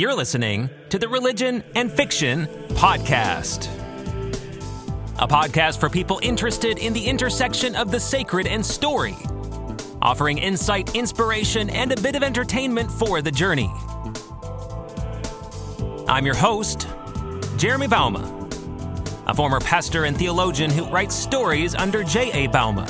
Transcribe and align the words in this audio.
You're 0.00 0.14
listening 0.14 0.70
to 0.88 0.98
the 0.98 1.10
Religion 1.10 1.62
and 1.74 1.92
Fiction 1.92 2.46
Podcast, 2.68 3.68
a 5.18 5.28
podcast 5.28 5.78
for 5.78 5.90
people 5.90 6.18
interested 6.22 6.78
in 6.78 6.94
the 6.94 7.06
intersection 7.06 7.76
of 7.76 7.90
the 7.90 8.00
sacred 8.00 8.46
and 8.46 8.64
story, 8.64 9.14
offering 10.00 10.38
insight, 10.38 10.96
inspiration, 10.96 11.68
and 11.68 11.92
a 11.92 12.00
bit 12.00 12.16
of 12.16 12.22
entertainment 12.22 12.90
for 12.90 13.20
the 13.20 13.30
journey. 13.30 13.70
I'm 16.08 16.24
your 16.24 16.34
host, 16.34 16.88
Jeremy 17.58 17.86
Bouma, 17.86 18.24
a 19.26 19.34
former 19.34 19.60
pastor 19.60 20.06
and 20.06 20.16
theologian 20.16 20.70
who 20.70 20.86
writes 20.86 21.14
stories 21.14 21.74
under 21.74 22.02
J.A. 22.02 22.48
Bouma. 22.48 22.88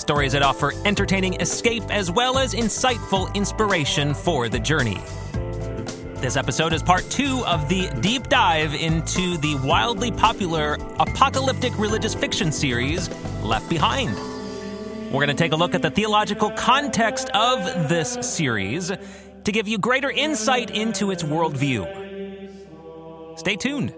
Stories 0.00 0.30
that 0.30 0.42
offer 0.42 0.72
entertaining 0.84 1.40
escape 1.40 1.82
as 1.90 2.08
well 2.12 2.38
as 2.38 2.54
insightful 2.54 3.34
inspiration 3.34 4.14
for 4.14 4.48
the 4.48 4.60
journey. 4.60 5.00
This 6.26 6.36
episode 6.36 6.72
is 6.72 6.82
part 6.82 7.08
two 7.08 7.44
of 7.46 7.68
the 7.68 7.88
deep 8.00 8.28
dive 8.28 8.74
into 8.74 9.36
the 9.36 9.54
wildly 9.62 10.10
popular 10.10 10.76
apocalyptic 10.98 11.78
religious 11.78 12.16
fiction 12.16 12.50
series, 12.50 13.08
Left 13.44 13.70
Behind. 13.70 14.12
We're 15.04 15.24
going 15.24 15.28
to 15.28 15.34
take 15.34 15.52
a 15.52 15.56
look 15.56 15.76
at 15.76 15.82
the 15.82 15.90
theological 15.92 16.50
context 16.50 17.30
of 17.30 17.88
this 17.88 18.18
series 18.22 18.88
to 18.88 19.52
give 19.52 19.68
you 19.68 19.78
greater 19.78 20.10
insight 20.10 20.72
into 20.72 21.12
its 21.12 21.22
worldview. 21.22 21.86
Stay 23.38 23.54
tuned. 23.54 23.94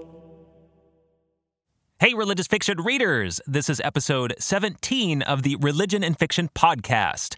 Hey, 1.99 2.13
religious 2.13 2.47
fiction 2.47 2.83
readers! 2.83 3.41
This 3.47 3.71
is 3.71 3.81
episode 3.81 4.35
17 4.39 5.23
of 5.23 5.45
the 5.45 5.57
Religion 5.57 6.05
and 6.05 6.19
Fiction 6.19 6.51
Podcast. 6.55 7.37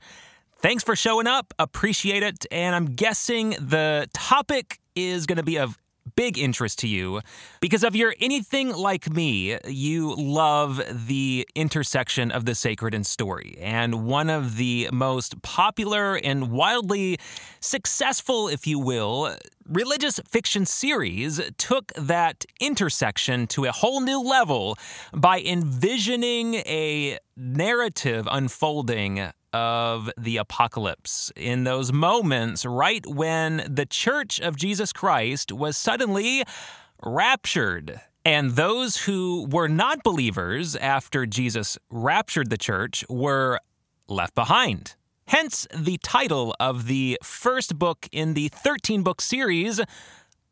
Thanks 0.62 0.84
for 0.84 0.94
showing 0.94 1.26
up. 1.26 1.54
Appreciate 1.58 2.22
it. 2.22 2.44
And 2.50 2.76
I'm 2.76 2.84
guessing 2.84 3.50
the 3.52 4.08
topic 4.12 4.79
is 4.94 5.26
going 5.26 5.36
to 5.36 5.42
be 5.42 5.58
of 5.58 5.78
big 6.16 6.38
interest 6.38 6.78
to 6.80 6.88
you 6.88 7.20
because 7.60 7.84
if 7.84 7.94
you're 7.94 8.14
anything 8.20 8.72
like 8.72 9.10
me, 9.10 9.58
you 9.66 10.14
love 10.16 10.80
the 11.06 11.46
intersection 11.54 12.30
of 12.30 12.44
the 12.44 12.54
sacred 12.54 12.94
and 12.94 13.06
story. 13.06 13.56
And 13.60 14.06
one 14.06 14.30
of 14.30 14.56
the 14.56 14.88
most 14.92 15.42
popular 15.42 16.16
and 16.16 16.50
wildly 16.50 17.18
successful, 17.60 18.48
if 18.48 18.66
you 18.66 18.78
will, 18.78 19.36
religious 19.68 20.18
fiction 20.28 20.66
series 20.66 21.40
took 21.58 21.92
that 21.94 22.44
intersection 22.60 23.46
to 23.48 23.66
a 23.66 23.72
whole 23.72 24.00
new 24.00 24.20
level 24.20 24.76
by 25.12 25.40
envisioning 25.40 26.54
a 26.54 27.18
narrative 27.36 28.26
unfolding 28.30 29.30
of 29.52 30.10
the 30.16 30.36
apocalypse, 30.36 31.32
in 31.36 31.64
those 31.64 31.92
moments 31.92 32.64
right 32.64 33.06
when 33.06 33.64
the 33.68 33.86
church 33.86 34.40
of 34.40 34.56
Jesus 34.56 34.92
Christ 34.92 35.52
was 35.52 35.76
suddenly 35.76 36.44
raptured. 37.02 38.00
And 38.24 38.52
those 38.52 38.98
who 38.98 39.46
were 39.50 39.68
not 39.68 40.02
believers 40.02 40.76
after 40.76 41.24
Jesus 41.24 41.78
raptured 41.90 42.50
the 42.50 42.58
church 42.58 43.04
were 43.08 43.58
left 44.08 44.34
behind. 44.34 44.94
Hence 45.26 45.66
the 45.74 45.96
title 45.98 46.54
of 46.58 46.86
the 46.86 47.18
first 47.22 47.78
book 47.78 48.08
in 48.12 48.34
the 48.34 48.48
13 48.48 49.02
book 49.02 49.20
series, 49.20 49.80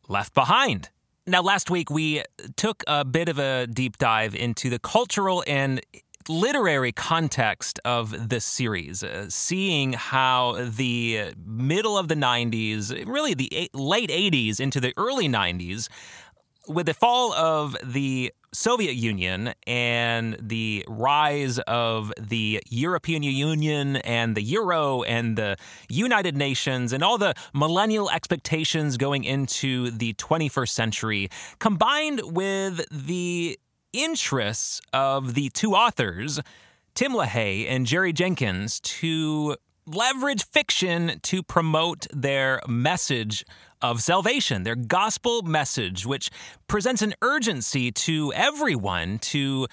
Left 0.09 0.33
Behind. 0.33 0.89
Now, 1.27 1.43
last 1.43 1.69
week 1.69 1.91
we 1.91 2.23
took 2.57 2.85
a 2.87 3.05
bit 3.05 3.29
of 3.29 3.39
a 3.39 3.67
deep 3.67 3.99
dive 3.99 4.35
into 4.35 4.71
the 4.71 4.79
cultural 4.79 5.45
and 5.47 5.83
literary 6.29 6.93
context 6.93 7.81
of 7.85 8.29
this 8.29 8.45
series, 8.45 9.03
uh, 9.03 9.27
seeing 9.29 9.93
how 9.95 10.59
the 10.63 11.33
middle 11.45 11.97
of 11.97 12.09
the 12.09 12.15
90s, 12.15 13.07
really 13.07 13.35
the 13.35 13.49
eight, 13.55 13.75
late 13.75 14.11
80s 14.11 14.61
into 14.61 14.81
the 14.81 14.93
early 14.97 15.29
90s, 15.29 15.89
with 16.67 16.87
the 16.87 16.95
fall 16.95 17.33
of 17.33 17.77
the 17.83 18.33
Soviet 18.53 18.95
Union 18.95 19.53
and 19.67 20.37
the 20.41 20.85
rise 20.89 21.59
of 21.61 22.13
the 22.19 22.63
European 22.69 23.23
Union 23.23 23.97
and 23.97 24.35
the 24.35 24.43
Euro 24.43 25.03
and 25.03 25.37
the 25.37 25.57
United 25.89 26.37
Nations 26.37 26.93
and 26.93 27.03
all 27.03 27.19
the 27.19 27.35
millennial 27.53 28.11
expectations 28.11 28.97
going 28.97 29.25
into 29.25 29.91
the 29.91 30.15
21st 30.15 30.71
century, 30.71 31.29
combined 31.59 32.21
with 32.25 32.85
the 32.91 33.59
interests 33.93 34.81
of 34.93 35.35
the 35.35 35.51
two 35.51 35.75
authors, 35.75 36.41
Tim 36.95 37.13
LaHaye 37.13 37.67
and 37.69 37.87
Jerry 37.87 38.13
Jenkins, 38.13 38.81
to 38.81 39.57
leverage 39.87 40.45
fiction 40.45 41.21
to 41.23 41.43
promote 41.43 42.07
their 42.13 42.61
message 42.69 43.45
of 43.81 44.03
salvation, 44.03 44.65
their 44.65 44.75
gospel 44.75 45.43
message, 45.43 46.05
which 46.05 46.31
presents 46.67 47.03
an 47.03 47.15
urgency 47.23 47.91
to 47.93 48.33
everyone 48.35 49.19
to 49.19 49.67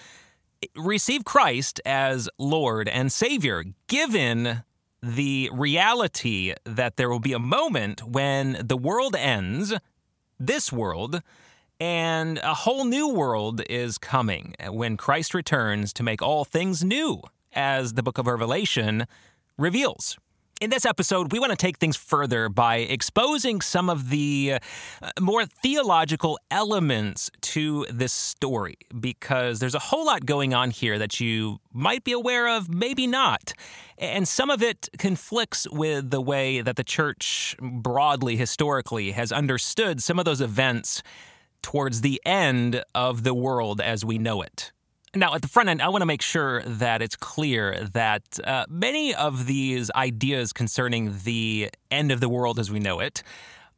receive 0.75 1.25
Christ 1.25 1.81
as 1.85 2.29
Lord 2.37 2.87
and 2.87 3.11
Savior, 3.11 3.63
given 3.87 4.63
the 5.01 5.49
reality 5.53 6.53
that 6.63 6.97
there 6.97 7.09
will 7.09 7.19
be 7.19 7.33
a 7.33 7.39
moment 7.39 8.03
when 8.03 8.57
the 8.63 8.77
world 8.77 9.15
ends, 9.15 9.73
this 10.39 10.71
world, 10.71 11.21
and 11.79 12.37
a 12.39 12.53
whole 12.53 12.85
new 12.85 13.09
world 13.09 13.61
is 13.69 13.97
coming 13.97 14.55
when 14.69 14.97
Christ 14.97 15.33
returns 15.33 15.93
to 15.93 16.03
make 16.03 16.21
all 16.21 16.45
things 16.45 16.83
new, 16.83 17.21
as 17.53 17.93
the 17.93 18.03
book 18.03 18.17
of 18.17 18.27
Revelation 18.27 19.05
reveals. 19.57 20.17
In 20.61 20.69
this 20.69 20.85
episode, 20.85 21.33
we 21.33 21.39
want 21.39 21.51
to 21.51 21.57
take 21.57 21.79
things 21.79 21.97
further 21.97 22.47
by 22.47 22.77
exposing 22.77 23.59
some 23.59 23.89
of 23.89 24.09
the 24.09 24.59
uh, 25.01 25.09
more 25.19 25.45
theological 25.45 26.39
elements 26.49 27.29
to 27.41 27.85
this 27.89 28.13
story, 28.13 28.77
because 28.97 29.59
there's 29.59 29.75
a 29.75 29.79
whole 29.79 30.05
lot 30.05 30.25
going 30.25 30.53
on 30.53 30.71
here 30.71 30.97
that 30.97 31.19
you 31.19 31.59
might 31.73 32.05
be 32.05 32.13
aware 32.13 32.47
of, 32.47 32.69
maybe 32.69 33.05
not. 33.05 33.51
And 33.97 34.25
some 34.25 34.49
of 34.49 34.63
it 34.63 34.87
conflicts 34.97 35.69
with 35.69 36.09
the 36.09 36.21
way 36.21 36.61
that 36.61 36.77
the 36.77 36.85
church, 36.85 37.57
broadly, 37.59 38.37
historically, 38.37 39.11
has 39.11 39.33
understood 39.33 40.01
some 40.01 40.19
of 40.19 40.23
those 40.23 40.39
events 40.39 41.03
towards 41.65 42.01
the 42.01 42.21
end 42.27 42.83
of 42.93 43.23
the 43.23 43.33
world 43.33 43.81
as 43.81 44.05
we 44.05 44.19
know 44.19 44.43
it. 44.43 44.71
Now, 45.15 45.33
at 45.33 45.41
the 45.41 45.47
front 45.47 45.67
end, 45.67 45.81
I 45.81 45.89
want 45.89 46.03
to 46.03 46.05
make 46.05 46.21
sure 46.21 46.61
that 46.61 47.01
it's 47.01 47.15
clear 47.15 47.87
that 47.93 48.21
uh, 48.43 48.65
many 48.69 49.15
of 49.15 49.47
these 49.47 49.89
ideas 49.95 50.53
concerning 50.53 51.15
the 51.23 51.71
end 51.89 52.11
of 52.11 52.19
the 52.19 52.29
world 52.29 52.59
as 52.59 52.69
we 52.69 52.77
know 52.77 52.99
it 52.99 53.23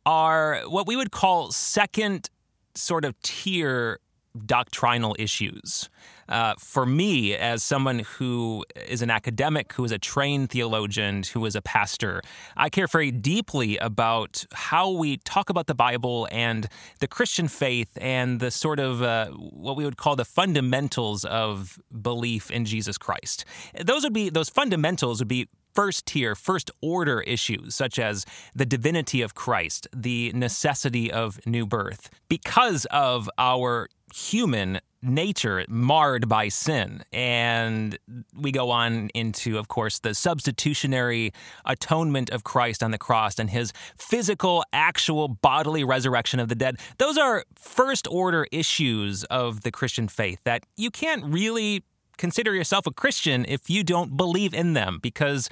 are 0.05 0.63
what 0.67 0.85
we 0.85 0.97
would 0.97 1.11
call 1.11 1.53
second 1.53 2.29
sort 2.75 3.05
of 3.05 3.17
tier 3.21 3.99
doctrinal 4.45 5.15
issues. 5.17 5.89
Uh, 6.29 6.55
for 6.57 6.85
me, 6.85 7.35
as 7.35 7.63
someone 7.63 7.99
who 7.99 8.65
is 8.87 9.01
an 9.01 9.09
academic, 9.09 9.73
who 9.73 9.83
is 9.83 9.91
a 9.91 9.97
trained 9.97 10.49
theologian, 10.49 11.23
who 11.33 11.45
is 11.45 11.55
a 11.55 11.61
pastor, 11.61 12.21
I 12.55 12.69
care 12.69 12.87
very 12.87 13.11
deeply 13.11 13.77
about 13.77 14.45
how 14.53 14.91
we 14.91 15.17
talk 15.17 15.49
about 15.49 15.67
the 15.67 15.75
Bible 15.75 16.27
and 16.31 16.67
the 16.99 17.07
Christian 17.07 17.47
faith 17.47 17.97
and 18.01 18.39
the 18.39 18.51
sort 18.51 18.79
of 18.79 19.01
uh, 19.01 19.27
what 19.29 19.75
we 19.75 19.85
would 19.85 19.97
call 19.97 20.15
the 20.15 20.25
fundamentals 20.25 21.23
of 21.25 21.79
belief 22.01 22.51
in 22.51 22.65
Jesus 22.65 22.97
Christ. 22.97 23.45
Those 23.81 24.03
would 24.03 24.13
be 24.13 24.29
those 24.29 24.49
fundamentals 24.49 25.19
would 25.19 25.27
be 25.27 25.47
first 25.77 26.07
tier, 26.07 26.33
first 26.33 26.71
order 26.81 27.21
issues, 27.21 27.75
such 27.75 27.99
as 27.99 28.25
the 28.55 28.65
divinity 28.65 29.21
of 29.21 29.35
Christ, 29.35 29.87
the 29.95 30.31
necessity 30.33 31.11
of 31.11 31.39
new 31.45 31.67
birth, 31.67 32.09
because 32.27 32.85
of 32.85 33.29
our 33.37 33.87
human 34.17 34.79
nature 35.03 35.63
marred 35.69 36.27
by 36.27 36.49
sin. 36.49 37.03
And 37.13 37.97
we 38.35 38.51
go 38.51 38.71
on 38.71 39.09
into, 39.13 39.59
of 39.59 39.67
course, 39.67 39.99
the 39.99 40.15
substitutionary 40.15 41.33
atonement 41.65 42.31
of 42.31 42.43
Christ 42.43 42.81
on 42.81 42.89
the 42.89 42.97
cross 42.97 43.37
and 43.37 43.49
his 43.49 43.71
physical, 43.95 44.63
actual 44.73 45.27
bodily 45.27 45.83
resurrection 45.83 46.39
of 46.39 46.49
the 46.49 46.55
dead. 46.55 46.77
Those 46.97 47.17
are 47.17 47.43
first 47.55 48.07
order 48.09 48.47
issues 48.51 49.23
of 49.25 49.61
the 49.61 49.71
Christian 49.71 50.07
faith 50.07 50.39
that 50.45 50.63
you 50.75 50.89
can't 50.89 51.23
really 51.23 51.83
consider 52.17 52.55
yourself 52.55 52.87
a 52.87 52.91
Christian 52.91 53.45
if 53.47 53.69
you 53.69 53.83
don't 53.83 54.17
believe 54.17 54.53
in 54.53 54.73
them 54.73 54.97
because 54.99 55.47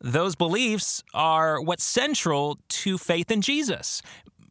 those 0.00 0.36
beliefs 0.36 1.02
are 1.12 1.60
what's 1.60 1.82
central 1.82 2.60
to 2.68 2.96
faith 2.96 3.32
in 3.32 3.40
Jesus. 3.40 4.00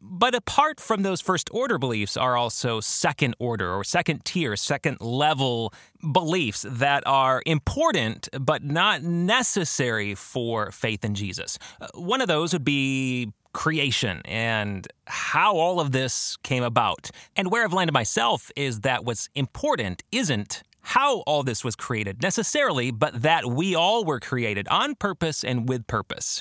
But 0.00 0.34
apart 0.34 0.80
from 0.80 1.02
those 1.02 1.20
first 1.20 1.48
order 1.52 1.78
beliefs 1.78 2.16
are 2.16 2.36
also 2.36 2.80
second 2.80 3.34
order 3.38 3.72
or 3.72 3.84
second 3.84 4.24
tier, 4.24 4.56
second 4.56 5.00
level 5.00 5.72
beliefs 6.12 6.64
that 6.68 7.02
are 7.06 7.42
important 7.46 8.28
but 8.40 8.62
not 8.62 9.02
necessary 9.02 10.14
for 10.14 10.70
faith 10.70 11.04
in 11.04 11.14
Jesus. 11.14 11.58
Uh, 11.80 11.88
one 11.94 12.20
of 12.20 12.28
those 12.28 12.52
would 12.52 12.64
be 12.64 13.32
creation 13.52 14.22
and 14.24 14.86
how 15.06 15.56
all 15.56 15.80
of 15.80 15.90
this 15.90 16.36
came 16.42 16.62
about. 16.62 17.10
And 17.34 17.50
where 17.50 17.64
I've 17.64 17.72
landed 17.72 17.92
myself 17.92 18.52
is 18.54 18.80
that 18.80 19.04
what's 19.04 19.28
important 19.34 20.02
isn't 20.12 20.62
how 20.82 21.20
all 21.20 21.42
this 21.42 21.64
was 21.64 21.74
created 21.74 22.22
necessarily, 22.22 22.90
but 22.90 23.22
that 23.22 23.46
we 23.46 23.74
all 23.74 24.04
were 24.04 24.20
created 24.20 24.68
on 24.68 24.94
purpose 24.94 25.44
and 25.44 25.68
with 25.68 25.86
purpose. 25.86 26.40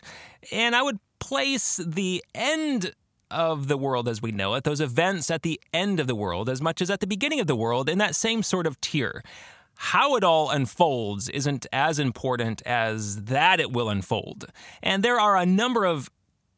And 0.52 0.76
I 0.76 0.84
would 0.84 1.00
place 1.20 1.78
the 1.78 2.24
end 2.36 2.94
of 3.30 3.68
the 3.68 3.78
world 3.78 4.08
as 4.08 4.22
we 4.22 4.32
know 4.32 4.54
it, 4.56 4.64
those 4.64 4.82
events 4.82 5.30
at 5.30 5.44
the 5.44 5.60
end 5.74 6.00
of 6.00 6.08
the 6.08 6.16
world, 6.16 6.50
as 6.50 6.62
much 6.62 6.82
as 6.82 6.90
at 6.90 7.00
the 7.00 7.08
beginning 7.08 7.40
of 7.40 7.48
the 7.48 7.56
world, 7.56 7.90
in 7.90 7.98
that 7.98 8.16
same 8.16 8.44
sort 8.44 8.68
of 8.68 8.80
tier. 8.82 9.24
How 9.76 10.16
it 10.16 10.24
all 10.24 10.50
unfolds 10.50 11.30
isn't 11.30 11.68
as 11.72 12.00
important 12.00 12.64
as 12.66 13.24
that 13.26 13.60
it 13.60 13.72
will 13.72 13.90
unfold. 13.90 14.46
And 14.82 15.04
there 15.04 15.20
are 15.20 15.38
a 15.38 15.46
number 15.46 15.86
of 15.86 16.10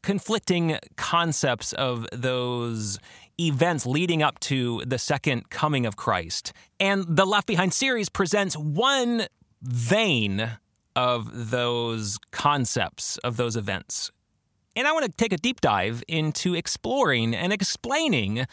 conflicting 0.02 0.78
concepts 0.96 1.74
of 1.74 2.08
those 2.14 2.98
events 3.40 3.86
leading 3.86 4.22
up 4.22 4.40
to 4.40 4.84
the 4.86 4.98
second 4.98 5.50
coming 5.50 5.86
of 5.86 5.96
Christ. 5.96 6.54
And 6.80 7.06
the 7.08 7.26
Left 7.26 7.48
Behind 7.48 7.74
series 7.74 8.10
presents 8.10 8.56
one 8.56 9.28
vein 9.62 10.52
of 10.96 11.52
those 11.52 12.18
concepts, 12.32 13.18
of 13.20 13.38
those 13.38 13.56
events. 13.56 14.12
And 14.80 14.88
I 14.88 14.94
want 14.94 15.04
to 15.04 15.12
take 15.12 15.34
a 15.34 15.38
deep 15.38 15.60
dive 15.60 16.02
into 16.08 16.56
exploring 16.56 17.36
and 17.36 17.52
explaining 17.52 18.46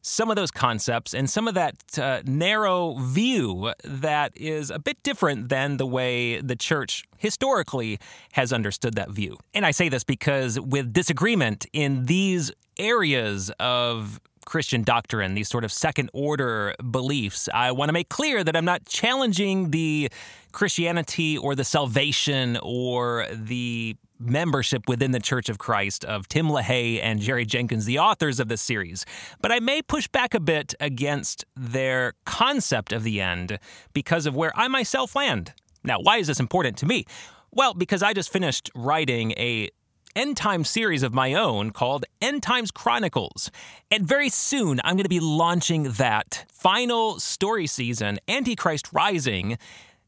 some 0.00 0.30
of 0.30 0.36
those 0.36 0.50
concepts 0.50 1.12
and 1.12 1.28
some 1.28 1.46
of 1.46 1.52
that 1.56 1.98
uh, 1.98 2.22
narrow 2.24 2.94
view 2.94 3.70
that 3.84 4.34
is 4.34 4.70
a 4.70 4.78
bit 4.78 5.02
different 5.02 5.50
than 5.50 5.76
the 5.76 5.84
way 5.84 6.40
the 6.40 6.56
church 6.56 7.04
historically 7.18 7.98
has 8.32 8.50
understood 8.50 8.94
that 8.94 9.10
view. 9.10 9.36
And 9.52 9.66
I 9.66 9.72
say 9.72 9.90
this 9.90 10.04
because 10.04 10.58
with 10.58 10.90
disagreement 10.90 11.66
in 11.74 12.06
these 12.06 12.50
areas 12.78 13.50
of 13.60 14.22
Christian 14.46 14.84
doctrine, 14.84 15.34
these 15.34 15.50
sort 15.50 15.64
of 15.64 15.72
second 15.72 16.08
order 16.14 16.74
beliefs, 16.90 17.46
I 17.52 17.72
want 17.72 17.90
to 17.90 17.92
make 17.92 18.08
clear 18.08 18.42
that 18.42 18.56
I'm 18.56 18.64
not 18.64 18.86
challenging 18.86 19.70
the 19.70 20.10
Christianity 20.54 21.36
or 21.36 21.54
the 21.54 21.64
salvation 21.64 22.58
or 22.62 23.26
the 23.32 23.96
membership 24.18 24.88
within 24.88 25.10
the 25.10 25.20
Church 25.20 25.48
of 25.48 25.58
Christ 25.58 26.04
of 26.04 26.28
Tim 26.28 26.46
LaHaye 26.46 27.00
and 27.02 27.20
Jerry 27.20 27.44
Jenkins, 27.44 27.84
the 27.84 27.98
authors 27.98 28.40
of 28.40 28.48
this 28.48 28.62
series. 28.62 29.04
But 29.42 29.52
I 29.52 29.60
may 29.60 29.82
push 29.82 30.08
back 30.08 30.32
a 30.32 30.40
bit 30.40 30.74
against 30.80 31.44
their 31.56 32.14
concept 32.24 32.92
of 32.92 33.02
the 33.02 33.20
end 33.20 33.58
because 33.92 34.26
of 34.26 34.34
where 34.34 34.52
I 34.54 34.68
myself 34.68 35.14
land. 35.14 35.52
Now, 35.82 36.00
why 36.00 36.18
is 36.18 36.28
this 36.28 36.40
important 36.40 36.78
to 36.78 36.86
me? 36.86 37.04
Well, 37.50 37.74
because 37.74 38.02
I 38.02 38.14
just 38.14 38.32
finished 38.32 38.70
writing 38.74 39.32
a 39.32 39.70
end 40.16 40.36
time 40.36 40.64
series 40.64 41.02
of 41.02 41.12
my 41.12 41.34
own 41.34 41.72
called 41.72 42.04
End 42.22 42.42
Times 42.42 42.70
Chronicles. 42.70 43.50
And 43.90 44.06
very 44.06 44.28
soon 44.28 44.80
I'm 44.84 44.94
going 44.94 45.04
to 45.04 45.08
be 45.08 45.20
launching 45.20 45.84
that 45.92 46.44
final 46.52 47.18
story 47.18 47.66
season, 47.66 48.18
Antichrist 48.28 48.92
Rising, 48.92 49.58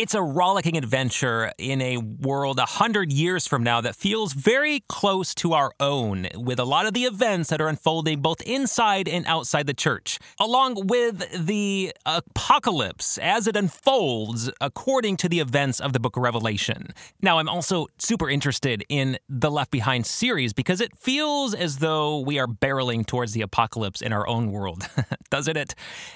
It's 0.00 0.14
a 0.14 0.22
rollicking 0.22 0.78
adventure 0.78 1.52
in 1.58 1.82
a 1.82 1.98
world 1.98 2.58
a 2.58 2.64
hundred 2.64 3.12
years 3.12 3.46
from 3.46 3.62
now 3.62 3.82
that 3.82 3.94
feels 3.94 4.32
very 4.32 4.82
close 4.88 5.34
to 5.34 5.52
our 5.52 5.72
own, 5.78 6.26
with 6.34 6.58
a 6.58 6.64
lot 6.64 6.86
of 6.86 6.94
the 6.94 7.04
events 7.04 7.50
that 7.50 7.60
are 7.60 7.68
unfolding 7.68 8.22
both 8.22 8.40
inside 8.40 9.06
and 9.06 9.26
outside 9.26 9.66
the 9.66 9.74
church, 9.74 10.18
along 10.38 10.86
with 10.86 11.46
the 11.46 11.92
apocalypse 12.06 13.18
as 13.18 13.46
it 13.46 13.56
unfolds 13.56 14.50
according 14.58 15.18
to 15.18 15.28
the 15.28 15.38
events 15.38 15.80
of 15.80 15.92
the 15.92 16.00
book 16.00 16.16
of 16.16 16.22
Revelation. 16.22 16.94
Now, 17.20 17.38
I'm 17.38 17.50
also 17.50 17.88
super 17.98 18.30
interested 18.30 18.82
in 18.88 19.18
the 19.28 19.50
Left 19.50 19.70
Behind 19.70 20.06
series 20.06 20.54
because 20.54 20.80
it 20.80 20.96
feels 20.96 21.52
as 21.52 21.76
though 21.76 22.20
we 22.20 22.38
are 22.38 22.46
barreling 22.46 23.04
towards 23.04 23.32
the 23.34 23.42
apocalypse 23.42 24.00
in 24.00 24.14
our 24.14 24.26
own 24.26 24.50
world, 24.50 24.88
doesn't 25.28 25.58
it? 25.58 25.74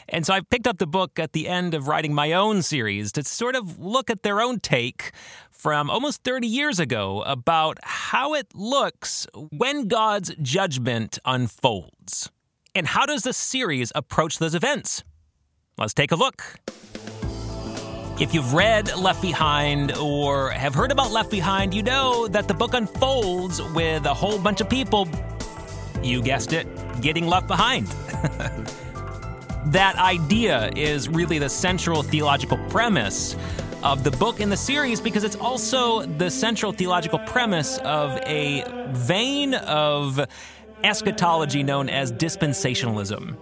And 0.08 0.24
so 0.24 0.32
I've 0.32 0.48
picked 0.48 0.66
up 0.66 0.78
the 0.78 0.86
book 0.86 1.18
at 1.18 1.34
the 1.34 1.48
end 1.48 1.74
of 1.74 1.86
writing 1.86 2.14
my 2.14 2.32
own 2.32 2.62
series 2.62 3.12
to 3.12 3.22
sort 3.24 3.54
of 3.54 3.73
look 3.78 4.10
at 4.10 4.22
their 4.22 4.40
own 4.40 4.60
take 4.60 5.12
from 5.50 5.88
almost 5.88 6.22
30 6.24 6.46
years 6.46 6.78
ago 6.78 7.22
about 7.22 7.78
how 7.82 8.34
it 8.34 8.48
looks 8.54 9.26
when 9.50 9.88
God's 9.88 10.34
judgment 10.42 11.18
unfolds. 11.24 12.30
And 12.74 12.86
how 12.86 13.06
does 13.06 13.22
the 13.22 13.32
series 13.32 13.90
approach 13.94 14.38
those 14.38 14.54
events? 14.54 15.04
Let's 15.78 15.94
take 15.94 16.12
a 16.12 16.16
look. 16.16 16.44
If 18.20 18.32
you've 18.32 18.54
read 18.54 18.96
Left 18.96 19.20
Behind 19.20 19.92
or 19.96 20.50
have 20.50 20.74
heard 20.74 20.92
about 20.92 21.10
Left 21.10 21.30
Behind, 21.30 21.74
you 21.74 21.82
know 21.82 22.28
that 22.28 22.46
the 22.46 22.54
book 22.54 22.74
unfolds 22.74 23.60
with 23.72 24.06
a 24.06 24.14
whole 24.14 24.38
bunch 24.38 24.60
of 24.60 24.68
people, 24.68 25.08
you 26.02 26.22
guessed 26.22 26.52
it, 26.52 26.68
getting 27.00 27.26
left 27.26 27.48
behind. 27.48 27.88
that 29.66 29.96
idea 29.96 30.70
is 30.76 31.08
really 31.08 31.38
the 31.38 31.48
central 31.48 32.02
theological 32.02 32.58
premise 32.68 33.36
of 33.82 34.04
the 34.04 34.10
book 34.12 34.40
in 34.40 34.48
the 34.48 34.56
series 34.56 35.00
because 35.00 35.24
it's 35.24 35.36
also 35.36 36.02
the 36.02 36.30
central 36.30 36.72
theological 36.72 37.18
premise 37.20 37.78
of 37.78 38.18
a 38.26 38.64
vein 38.92 39.54
of 39.54 40.20
eschatology 40.82 41.62
known 41.62 41.88
as 41.88 42.12
dispensationalism. 42.12 43.36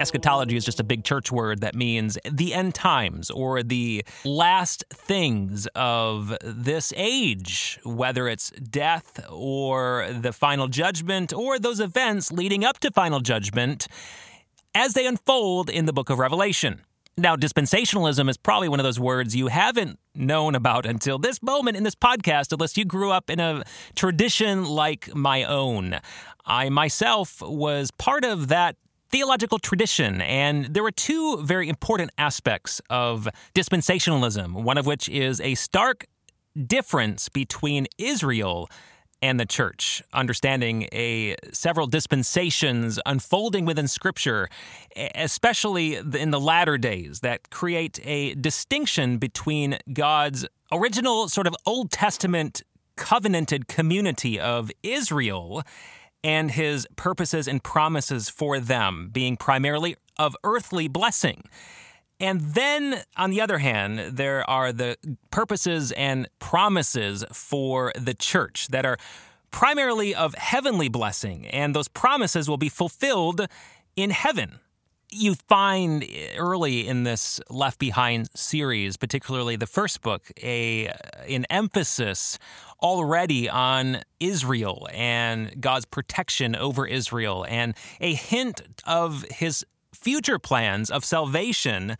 Eschatology 0.00 0.56
is 0.56 0.64
just 0.64 0.80
a 0.80 0.84
big 0.84 1.04
church 1.04 1.30
word 1.30 1.60
that 1.60 1.76
means 1.76 2.18
the 2.28 2.52
end 2.52 2.74
times 2.74 3.30
or 3.30 3.62
the 3.62 4.04
last 4.24 4.84
things 4.90 5.68
of 5.76 6.36
this 6.42 6.92
age, 6.96 7.78
whether 7.84 8.26
it's 8.26 8.50
death 8.50 9.24
or 9.30 10.08
the 10.10 10.32
final 10.32 10.66
judgment 10.66 11.32
or 11.32 11.60
those 11.60 11.78
events 11.78 12.32
leading 12.32 12.64
up 12.64 12.80
to 12.80 12.90
final 12.90 13.20
judgment 13.20 13.86
as 14.74 14.94
they 14.94 15.06
unfold 15.06 15.70
in 15.70 15.86
the 15.86 15.92
book 15.92 16.10
of 16.10 16.18
Revelation. 16.18 16.82
Now, 17.16 17.36
dispensationalism 17.36 18.28
is 18.28 18.36
probably 18.36 18.68
one 18.68 18.80
of 18.80 18.84
those 18.84 18.98
words 18.98 19.36
you 19.36 19.46
haven't 19.46 20.00
known 20.16 20.56
about 20.56 20.84
until 20.84 21.16
this 21.16 21.40
moment 21.42 21.76
in 21.76 21.84
this 21.84 21.94
podcast, 21.94 22.52
unless 22.52 22.76
you 22.76 22.84
grew 22.84 23.12
up 23.12 23.30
in 23.30 23.38
a 23.38 23.62
tradition 23.94 24.64
like 24.64 25.14
my 25.14 25.44
own. 25.44 26.00
I 26.44 26.70
myself 26.70 27.40
was 27.40 27.92
part 27.92 28.24
of 28.24 28.48
that 28.48 28.76
theological 29.10 29.60
tradition, 29.60 30.20
and 30.22 30.66
there 30.66 30.82
were 30.82 30.90
two 30.90 31.40
very 31.42 31.68
important 31.68 32.10
aspects 32.18 32.80
of 32.90 33.28
dispensationalism, 33.54 34.64
one 34.64 34.76
of 34.76 34.86
which 34.86 35.08
is 35.08 35.40
a 35.40 35.54
stark 35.54 36.06
difference 36.66 37.28
between 37.28 37.86
Israel 37.96 38.68
and 39.24 39.40
the 39.40 39.46
church, 39.46 40.02
understanding 40.12 40.86
a 40.92 41.34
several 41.50 41.86
dispensations 41.86 43.00
unfolding 43.06 43.64
within 43.64 43.88
Scripture, 43.88 44.50
especially 45.14 45.94
in 45.94 46.30
the 46.30 46.38
latter 46.38 46.76
days, 46.76 47.20
that 47.20 47.48
create 47.48 47.98
a 48.04 48.34
distinction 48.34 49.16
between 49.16 49.78
God's 49.90 50.44
original 50.70 51.30
sort 51.30 51.46
of 51.46 51.56
Old 51.64 51.90
Testament 51.90 52.62
covenanted 52.96 53.66
community 53.66 54.38
of 54.38 54.70
Israel 54.82 55.62
and 56.22 56.50
his 56.50 56.86
purposes 56.96 57.48
and 57.48 57.64
promises 57.64 58.28
for 58.28 58.60
them 58.60 59.08
being 59.10 59.38
primarily 59.38 59.96
of 60.18 60.36
earthly 60.44 60.86
blessing. 60.86 61.44
And 62.20 62.40
then, 62.40 63.02
on 63.16 63.30
the 63.30 63.40
other 63.40 63.58
hand, 63.58 64.16
there 64.16 64.48
are 64.48 64.72
the 64.72 64.96
purposes 65.30 65.92
and 65.92 66.28
promises 66.38 67.24
for 67.32 67.92
the 67.98 68.14
church 68.14 68.68
that 68.68 68.86
are 68.86 68.98
primarily 69.50 70.14
of 70.14 70.34
heavenly 70.34 70.88
blessing, 70.88 71.46
and 71.46 71.74
those 71.74 71.88
promises 71.88 72.48
will 72.48 72.56
be 72.56 72.68
fulfilled 72.68 73.46
in 73.96 74.10
heaven. 74.10 74.58
You 75.10 75.36
find 75.48 76.04
early 76.36 76.88
in 76.88 77.04
this 77.04 77.40
Left 77.48 77.78
Behind 77.78 78.28
series, 78.34 78.96
particularly 78.96 79.54
the 79.54 79.66
first 79.66 80.00
book, 80.00 80.32
a 80.42 80.92
an 81.28 81.46
emphasis 81.50 82.38
already 82.82 83.48
on 83.48 84.02
Israel 84.18 84.88
and 84.92 85.60
God's 85.60 85.84
protection 85.84 86.56
over 86.56 86.84
Israel, 86.86 87.46
and 87.48 87.74
a 88.00 88.14
hint 88.14 88.60
of 88.86 89.24
His 89.30 89.64
future 89.94 90.38
plans 90.38 90.90
of 90.90 91.04
salvation 91.04 91.96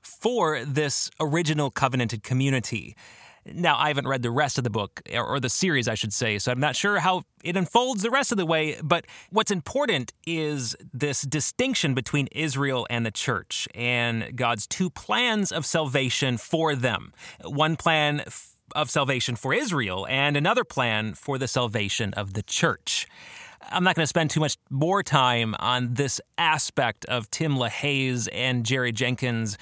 for 0.00 0.64
this 0.64 1.10
original 1.20 1.70
covenanted 1.70 2.22
community. 2.22 2.96
Now, 3.44 3.76
I 3.76 3.88
haven't 3.88 4.06
read 4.06 4.22
the 4.22 4.30
rest 4.30 4.56
of 4.56 4.62
the 4.62 4.70
book, 4.70 5.02
or 5.12 5.40
the 5.40 5.48
series, 5.48 5.88
I 5.88 5.94
should 5.96 6.12
say, 6.12 6.38
so 6.38 6.52
I'm 6.52 6.60
not 6.60 6.76
sure 6.76 7.00
how 7.00 7.22
it 7.42 7.56
unfolds 7.56 8.02
the 8.02 8.10
rest 8.10 8.30
of 8.30 8.38
the 8.38 8.46
way. 8.46 8.78
But 8.82 9.04
what's 9.30 9.50
important 9.50 10.12
is 10.24 10.76
this 10.92 11.22
distinction 11.22 11.92
between 11.92 12.28
Israel 12.28 12.86
and 12.88 13.04
the 13.04 13.10
church 13.10 13.66
and 13.74 14.36
God's 14.36 14.68
two 14.68 14.90
plans 14.90 15.50
of 15.50 15.66
salvation 15.66 16.36
for 16.36 16.76
them. 16.76 17.12
One 17.44 17.74
plan 17.74 18.22
of 18.76 18.90
salvation 18.90 19.34
for 19.34 19.52
Israel, 19.52 20.06
and 20.08 20.36
another 20.36 20.64
plan 20.64 21.14
for 21.14 21.36
the 21.36 21.48
salvation 21.48 22.14
of 22.14 22.34
the 22.34 22.42
church. 22.42 23.08
I'm 23.70 23.84
not 23.84 23.94
going 23.94 24.04
to 24.04 24.08
spend 24.08 24.30
too 24.30 24.40
much 24.40 24.56
more 24.70 25.02
time 25.02 25.54
on 25.58 25.94
this 25.94 26.20
aspect 26.38 27.04
of 27.06 27.30
Tim 27.30 27.56
LaHaye's 27.56 28.28
and 28.28 28.64
Jerry 28.64 28.92
Jenkins' 28.92 29.56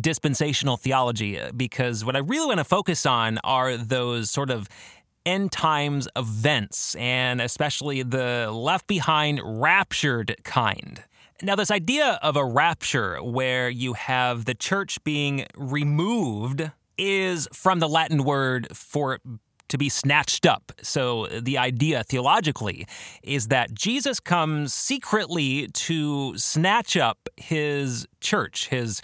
dispensational 0.00 0.76
theology 0.76 1.38
uh, 1.38 1.52
because 1.52 2.04
what 2.04 2.16
I 2.16 2.20
really 2.20 2.46
want 2.46 2.58
to 2.58 2.64
focus 2.64 3.04
on 3.06 3.38
are 3.44 3.76
those 3.76 4.30
sort 4.30 4.50
of 4.50 4.68
end 5.24 5.52
times 5.52 6.08
events 6.16 6.94
and 6.96 7.40
especially 7.40 8.02
the 8.02 8.50
left 8.50 8.86
behind 8.86 9.40
raptured 9.44 10.36
kind. 10.44 11.02
Now, 11.42 11.56
this 11.56 11.70
idea 11.70 12.20
of 12.22 12.36
a 12.36 12.44
rapture 12.44 13.22
where 13.22 13.68
you 13.68 13.94
have 13.94 14.44
the 14.44 14.54
church 14.54 15.02
being 15.02 15.46
removed 15.56 16.70
is 16.96 17.48
from 17.52 17.80
the 17.80 17.88
Latin 17.88 18.22
word 18.22 18.68
for 18.76 19.18
to 19.72 19.78
be 19.78 19.88
snatched 19.88 20.44
up. 20.44 20.70
So 20.82 21.26
the 21.28 21.56
idea 21.56 22.04
theologically 22.04 22.86
is 23.22 23.48
that 23.48 23.72
Jesus 23.72 24.20
comes 24.20 24.74
secretly 24.74 25.68
to 25.68 26.36
snatch 26.36 26.94
up 26.94 27.26
his 27.38 28.06
church, 28.20 28.68
his 28.68 29.00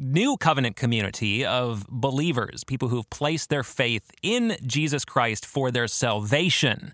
new 0.00 0.36
covenant 0.36 0.74
community 0.74 1.46
of 1.46 1.86
believers, 1.88 2.64
people 2.64 2.88
who've 2.88 3.08
placed 3.10 3.50
their 3.50 3.62
faith 3.62 4.10
in 4.20 4.56
Jesus 4.66 5.04
Christ 5.04 5.46
for 5.46 5.70
their 5.70 5.86
salvation. 5.86 6.92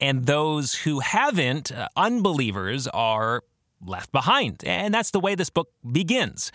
And 0.00 0.24
those 0.24 0.72
who 0.74 1.00
haven't, 1.00 1.72
uh, 1.72 1.88
unbelievers, 1.94 2.88
are 2.88 3.42
left 3.84 4.12
behind. 4.12 4.62
And 4.64 4.94
that's 4.94 5.10
the 5.10 5.20
way 5.20 5.34
this 5.34 5.50
book 5.50 5.68
begins 5.92 6.50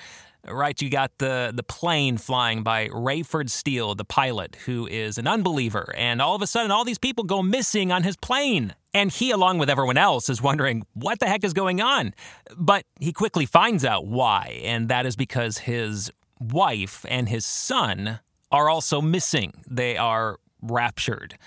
right? 0.48 0.80
You 0.82 0.90
got 0.90 1.18
the 1.18 1.52
the 1.54 1.64
plane 1.64 2.18
flying 2.18 2.64
by 2.64 2.88
Rayford 2.88 3.50
Steele, 3.50 3.96
the 3.96 4.06
pilot, 4.06 4.58
who 4.66 4.88
is 4.88 5.18
an 5.18 5.28
unbeliever, 5.28 5.94
and 5.98 6.22
all 6.22 6.36
of 6.36 6.42
a 6.42 6.48
sudden, 6.48 6.72
all 6.72 6.86
these 6.86 6.98
people 6.98 7.24
go 7.24 7.42
missing 7.42 7.92
on 7.92 8.04
his 8.04 8.16
plane. 8.18 8.76
And 8.92 9.12
he, 9.12 9.30
along 9.30 9.60
with 9.60 9.70
everyone 9.70 9.98
else, 9.98 10.30
is 10.30 10.42
wondering 10.42 10.84
what 10.94 11.20
the 11.20 11.28
heck 11.28 11.44
is 11.44 11.54
going 11.54 11.80
on. 11.80 12.14
But 12.58 12.86
he 13.00 13.14
quickly 13.14 13.46
finds 13.46 13.86
out 13.86 14.08
why, 14.08 14.62
and 14.64 14.90
that 14.90 15.06
is 15.06 15.16
because 15.16 15.60
his 15.60 16.12
wife 16.40 17.06
and 17.08 17.30
his 17.30 17.46
son 17.46 18.20
are 18.52 18.68
also 18.68 19.00
missing. 19.00 19.64
They 19.70 19.96
are 19.96 20.40
raptured 20.62 21.38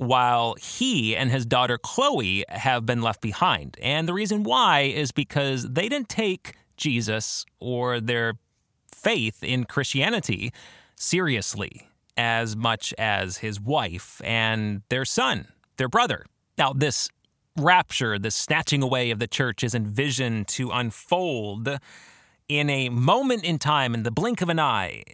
while 0.00 0.54
he 0.54 1.14
and 1.14 1.30
his 1.30 1.44
daughter 1.44 1.76
Chloe 1.76 2.42
have 2.48 2.86
been 2.86 3.02
left 3.02 3.20
behind. 3.20 3.76
And 3.82 4.08
the 4.08 4.14
reason 4.14 4.44
why 4.44 4.80
is 4.80 5.12
because 5.12 5.68
they 5.68 5.90
didn't 5.90 6.08
take 6.08 6.54
Jesus 6.80 7.44
or 7.60 8.00
their 8.00 8.34
faith 8.92 9.44
in 9.44 9.64
Christianity 9.64 10.52
seriously 10.96 11.86
as 12.16 12.56
much 12.56 12.92
as 12.98 13.38
his 13.38 13.60
wife 13.60 14.20
and 14.24 14.82
their 14.88 15.04
son, 15.04 15.48
their 15.76 15.88
brother. 15.88 16.26
Now, 16.58 16.72
this 16.72 17.08
rapture, 17.56 18.18
this 18.18 18.34
snatching 18.34 18.82
away 18.82 19.10
of 19.10 19.18
the 19.18 19.28
church, 19.28 19.62
is 19.62 19.74
envisioned 19.74 20.48
to 20.48 20.70
unfold 20.70 21.78
in 22.48 22.68
a 22.68 22.88
moment 22.88 23.44
in 23.44 23.58
time, 23.58 23.94
in 23.94 24.02
the 24.02 24.10
blink 24.10 24.42
of 24.42 24.48
an 24.48 24.58
eye, 24.58 25.04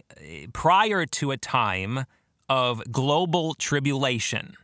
prior 0.53 1.05
to 1.05 1.31
a 1.31 1.37
time 1.37 2.05
of 2.49 2.81
global 2.91 3.53
tribulation. 3.53 4.55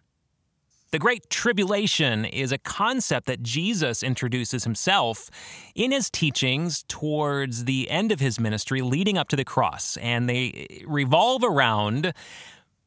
The 0.93 1.00
Great 1.00 1.27
Tribulation 1.31 2.23
is 2.23 2.51
a 2.51 2.59
concept 2.59 3.25
that 3.25 3.41
Jesus 3.41 4.03
introduces 4.03 4.63
himself 4.63 5.31
in 5.73 5.91
his 5.91 6.07
teachings 6.07 6.83
towards 6.88 7.65
the 7.65 7.89
end 7.89 8.12
of 8.12 8.19
his 8.19 8.39
ministry 8.39 8.83
leading 8.83 9.17
up 9.17 9.27
to 9.29 9.35
the 9.35 9.43
cross. 9.43 9.97
And 9.97 10.29
they 10.29 10.83
revolve 10.85 11.43
around 11.43 12.13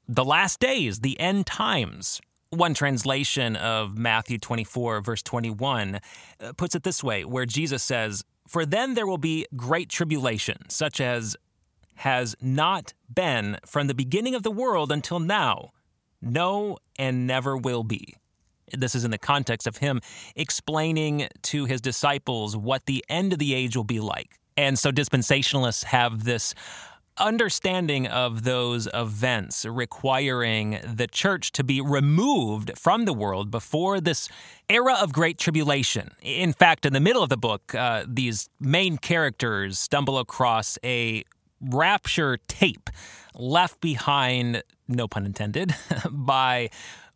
the 0.06 0.24
last 0.24 0.60
days, 0.60 1.00
the 1.00 1.18
end 1.18 1.46
times. 1.46 2.20
One 2.50 2.74
translation 2.74 3.56
of 3.56 3.98
Matthew 3.98 4.38
24, 4.38 5.00
verse 5.00 5.22
21, 5.24 5.98
uh, 6.38 6.52
puts 6.52 6.76
it 6.76 6.84
this 6.84 7.02
way 7.02 7.24
where 7.24 7.44
Jesus 7.44 7.82
says, 7.82 8.22
For 8.46 8.64
then 8.64 8.94
there 8.94 9.08
will 9.08 9.18
be 9.18 9.48
great 9.56 9.88
tribulation, 9.88 10.70
such 10.70 11.00
as 11.00 11.36
has 11.96 12.36
not 12.40 12.94
been 13.12 13.58
from 13.66 13.88
the 13.88 13.94
beginning 13.94 14.36
of 14.36 14.44
the 14.44 14.52
world 14.52 14.92
until 14.92 15.18
now 15.18 15.72
no, 16.20 16.78
and 16.98 17.26
never 17.26 17.56
will 17.56 17.84
be. 17.84 18.16
This 18.72 18.94
is 18.94 19.04
in 19.04 19.10
the 19.10 19.18
context 19.18 19.66
of 19.66 19.76
him 19.76 20.00
explaining 20.34 21.28
to 21.42 21.66
his 21.66 21.80
disciples 21.80 22.56
what 22.56 22.86
the 22.86 23.04
end 23.08 23.32
of 23.32 23.38
the 23.38 23.54
age 23.54 23.76
will 23.76 23.84
be 23.84 24.00
like. 24.00 24.40
And 24.56 24.78
so 24.78 24.90
dispensationalists 24.90 25.84
have 25.84 26.24
this 26.24 26.54
understanding 27.18 28.06
of 28.06 28.44
those 28.44 28.88
events 28.92 29.64
requiring 29.64 30.78
the 30.84 31.06
church 31.06 31.50
to 31.52 31.64
be 31.64 31.80
removed 31.80 32.78
from 32.78 33.04
the 33.04 33.12
world 33.12 33.50
before 33.50 34.00
this 34.00 34.28
era 34.68 34.94
of 35.00 35.12
great 35.12 35.38
tribulation. 35.38 36.10
In 36.20 36.52
fact, 36.52 36.84
in 36.84 36.92
the 36.92 37.00
middle 37.00 37.22
of 37.22 37.28
the 37.28 37.36
book, 37.36 37.74
uh, 37.74 38.04
these 38.06 38.48
main 38.60 38.98
characters 38.98 39.78
stumble 39.78 40.18
across 40.18 40.78
a 40.84 41.24
rapture 41.60 42.38
tape 42.48 42.90
left 43.34 43.80
behind, 43.80 44.62
no 44.88 45.08
pun 45.08 45.26
intended, 45.26 45.74
by 46.10 46.70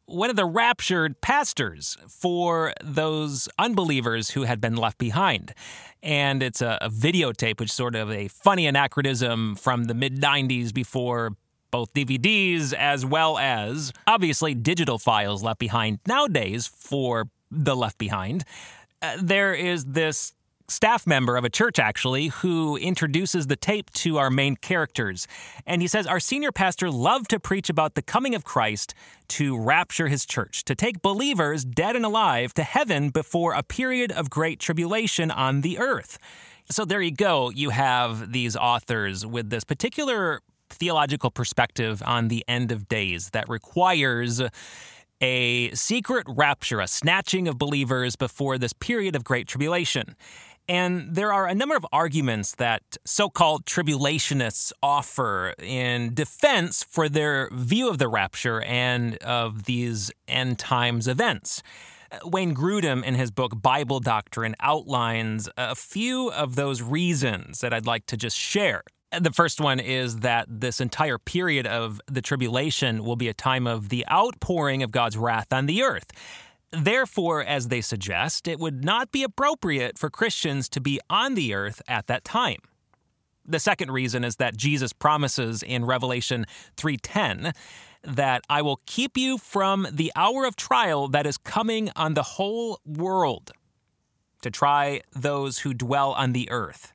one 0.07 0.29
of 0.29 0.37
the 0.37 0.45
raptured 0.45 1.21
pastors 1.21 1.97
for 2.09 2.75
those 2.83 3.49
unbelievers 3.59 4.31
who 4.31 4.43
had 4.43 4.61
been 4.61 4.77
left 4.77 4.99
behind. 4.99 5.55
And 6.03 6.43
it's 6.43 6.61
a, 6.61 6.79
a 6.81 6.91
videotape, 6.91 7.61
which 7.61 7.71
is 7.71 7.75
sort 7.75 7.95
of 7.95 8.11
a 8.11 8.29
funny 8.29 8.67
anachronism 8.67 9.55
from 9.55 9.85
the 9.85 9.95
mid 9.95 10.21
90s 10.21 10.75
before 10.75 11.37
both 11.71 11.93
DVDs 11.95 12.73
as 12.73 13.07
well 13.07 13.39
as 13.39 13.93
obviously 14.07 14.55
digital 14.55 14.99
files 14.99 15.43
left 15.43 15.61
behind 15.61 16.01
nowadays 16.07 16.67
for 16.67 17.29
the 17.51 17.77
left 17.77 17.99
behind. 17.99 18.45
Uh, 19.03 19.17
there 19.21 19.55
is 19.55 19.85
this 19.85 20.33
staff 20.71 21.07
member 21.07 21.37
of 21.37 21.45
a 21.45 21.51
church, 21.51 21.79
actually, 21.79 22.29
who 22.29 22.77
introduces 22.77 23.49
the 23.49 23.57
tape 23.57 23.91
to 23.93 24.19
our 24.19 24.31
main 24.31 24.57
characters. 24.57 25.27
And 25.67 25.83
he 25.83 25.89
says, 25.89 26.07
Our 26.07 26.21
senior 26.21 26.53
pastor 26.53 26.91
loved 26.91 27.31
to 27.31 27.41
preach 27.41 27.69
about 27.69 27.95
the 27.95 28.03
coming 28.03 28.35
of 28.35 28.45
Christ 28.45 28.95
to 29.29 29.59
rapture 29.59 30.09
his 30.09 30.25
church, 30.25 30.65
to 30.65 30.75
take 30.75 31.03
believers, 31.03 31.65
dead 31.65 31.97
and 31.97 32.05
alive, 32.05 32.55
to 32.55 32.63
heaven 32.63 33.11
before 33.11 33.53
a 33.53 33.63
period 33.63 34.13
of 34.13 34.31
great 34.31 34.61
tribulation 34.61 35.31
on 35.31 35.61
the 35.61 35.79
earth. 35.79 36.19
So 36.71 36.85
there 36.85 37.03
you 37.03 37.13
go. 37.13 37.51
You 37.51 37.71
have 37.71 38.33
these 38.33 38.57
authors 38.57 39.27
with 39.27 39.51
this 39.51 39.65
particular 39.65 40.41
theological 40.69 41.31
perspective 41.31 42.03
on 42.07 42.29
the 42.29 42.45
end 42.47 42.71
of 42.71 42.89
days 42.89 43.31
that 43.31 43.49
requires 43.49 44.41
a 45.21 45.71
secret 45.75 46.27
rapture, 46.29 46.81
a 46.81 46.87
snatching 46.87 47.47
of 47.47 47.59
believers 47.59 48.17
before 48.17 48.57
this 48.57 48.73
period 48.73 49.15
of 49.15 49.25
great 49.25 49.47
tribulation. 49.47 50.17
And 50.71 51.17
there 51.17 51.33
are 51.33 51.49
a 51.49 51.55
number 51.55 51.75
of 51.75 51.85
arguments 51.91 52.55
that 52.55 52.97
so 53.05 53.29
called 53.29 53.67
tribulationists 53.67 54.73
offer 54.81 55.53
in 55.59 56.15
defense 56.15 56.85
for 56.85 57.09
their 57.09 57.51
view 57.53 57.91
of 57.91 57.99
the 57.99 58.07
rapture 58.07 58.61
and 58.63 59.17
of 59.17 59.65
these 59.65 60.13
end 60.29 60.61
times 60.61 61.09
events. 61.09 61.65
Wayne 62.25 62.55
Grudem, 62.55 63.03
in 63.03 63.17
his 63.17 63.33
book 63.33 63.61
Bible 63.61 63.99
Doctrine, 63.99 64.55
outlines 64.61 65.49
a 65.57 65.75
few 65.75 66.31
of 66.31 66.55
those 66.55 66.83
reasons 66.83 67.63
that 67.63 67.75
I'd 67.75 67.87
like 67.87 68.07
to 68.07 68.17
just 68.17 68.39
share. 68.39 68.85
The 69.19 69.33
first 69.33 69.61
one 69.61 69.81
is 69.81 70.21
that 70.21 70.47
this 70.49 70.81
entire 70.81 71.19
period 71.19 71.67
of 71.67 72.01
the 72.07 72.23
tribulation 72.23 73.03
will 73.03 73.17
be 73.17 73.27
a 73.27 73.35
time 73.35 73.67
of 73.67 73.89
the 73.89 74.07
outpouring 74.09 74.85
of 74.85 74.93
God's 74.93 75.17
wrath 75.17 75.53
on 75.53 75.67
the 75.67 75.83
earth. 75.83 76.13
Therefore, 76.73 77.43
as 77.43 77.69
they 77.69 77.81
suggest, 77.81 78.47
it 78.47 78.61
would 78.61 78.85
not 78.85 79.11
be 79.11 79.23
appropriate 79.23 79.99
for 79.99 80.09
Christians 80.09 80.69
to 80.71 80.81
be 80.81 81.01
on 81.11 81.35
the 81.35 81.53
earth 81.53 81.83
at 81.89 82.07
that 82.07 82.25
time. 82.25 82.61
The 83.45 83.59
second 83.59 83.91
reason 83.91 84.23
is 84.23 84.37
that 84.37 84.57
Jesus 84.57 84.93
promises 84.93 85.63
in 85.63 85.85
Revelation 85.85 86.47
3:10 86.77 87.53
that 88.03 88.45
I 88.49 88.63
will 88.63 88.81
keep 88.87 89.17
you 89.17 89.39
from 89.39 89.89
the 89.91 90.13
hour 90.15 90.45
of 90.45 90.55
trial 90.55 91.09
that 91.09 91.27
is 91.27 91.37
coming 91.37 91.91
on 91.97 92.15
the 92.15 92.23
whole 92.23 92.81
world 92.87 93.51
to 94.43 94.51
try 94.51 95.03
those 95.13 95.59
who 95.59 95.75
dwell 95.75 96.13
on 96.13 96.33
the 96.33 96.51
earth. 96.51 96.93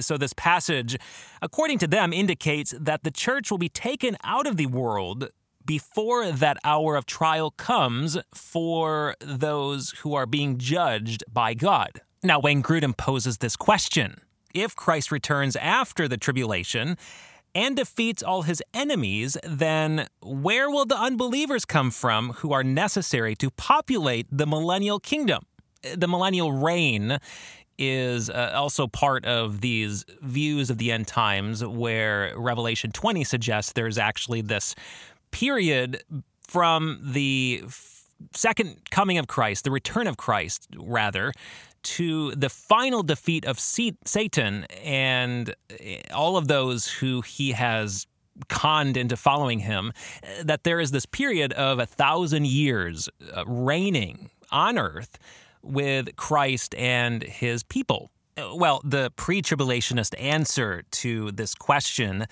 So, 0.00 0.16
this 0.16 0.32
passage, 0.32 0.96
according 1.40 1.78
to 1.78 1.86
them, 1.86 2.12
indicates 2.12 2.74
that 2.78 3.04
the 3.04 3.10
church 3.10 3.50
will 3.50 3.58
be 3.58 3.68
taken 3.68 4.16
out 4.24 4.46
of 4.46 4.56
the 4.56 4.66
world 4.66 5.28
before 5.66 6.30
that 6.30 6.56
hour 6.64 6.96
of 6.96 7.06
trial 7.06 7.50
comes 7.50 8.18
for 8.34 9.16
those 9.20 9.90
who 10.00 10.14
are 10.14 10.26
being 10.26 10.58
judged 10.58 11.24
by 11.32 11.54
God. 11.54 12.00
Now, 12.22 12.38
Wayne 12.38 12.62
Grudem 12.62 12.96
poses 12.96 13.38
this 13.38 13.56
question 13.56 14.20
If 14.54 14.76
Christ 14.76 15.10
returns 15.10 15.56
after 15.56 16.08
the 16.08 16.16
tribulation, 16.16 16.96
and 17.54 17.76
defeats 17.76 18.22
all 18.22 18.42
his 18.42 18.62
enemies, 18.72 19.36
then 19.44 20.06
where 20.22 20.70
will 20.70 20.86
the 20.86 20.96
unbelievers 20.96 21.64
come 21.64 21.90
from 21.90 22.30
who 22.34 22.52
are 22.52 22.64
necessary 22.64 23.34
to 23.36 23.50
populate 23.50 24.26
the 24.30 24.46
millennial 24.46 24.98
kingdom? 24.98 25.44
The 25.96 26.08
millennial 26.08 26.52
reign 26.52 27.18
is 27.78 28.30
uh, 28.30 28.52
also 28.54 28.86
part 28.86 29.24
of 29.24 29.60
these 29.60 30.04
views 30.20 30.70
of 30.70 30.78
the 30.78 30.92
end 30.92 31.06
times 31.06 31.64
where 31.64 32.32
Revelation 32.36 32.92
20 32.92 33.24
suggests 33.24 33.72
there's 33.72 33.98
actually 33.98 34.40
this 34.40 34.74
period 35.32 36.02
from 36.46 37.00
the 37.02 37.64
second 38.34 38.90
coming 38.90 39.18
of 39.18 39.26
Christ, 39.26 39.64
the 39.64 39.70
return 39.70 40.06
of 40.06 40.16
Christ, 40.16 40.68
rather, 40.76 41.32
to 41.82 42.32
the 42.36 42.48
final 42.48 43.02
defeat 43.02 43.44
of 43.44 43.58
Satan 43.58 44.64
and 44.84 45.54
eh, 45.80 46.00
all 46.14 46.36
of 46.36 46.46
those 46.46 46.86
who 46.86 47.22
he 47.22 47.52
has 47.52 48.06
conned 48.48 48.96
into 48.96 49.16
following 49.16 49.60
him, 49.60 49.92
that 50.42 50.64
there 50.64 50.80
is 50.80 50.90
this 50.90 51.06
period 51.06 51.52
of 51.52 51.78
a 51.78 51.86
thousand 51.86 52.46
years 52.46 53.08
uh, 53.34 53.44
reigning 53.46 54.30
on 54.50 54.78
earth 54.78 55.18
with 55.62 56.14
Christ 56.16 56.74
and 56.76 57.22
his 57.22 57.62
people. 57.62 58.10
Well, 58.54 58.80
the 58.84 59.12
pre 59.16 59.42
tribulationist 59.42 60.14
answer 60.20 60.82
to 60.90 61.32
this 61.32 61.54
question 61.54 62.26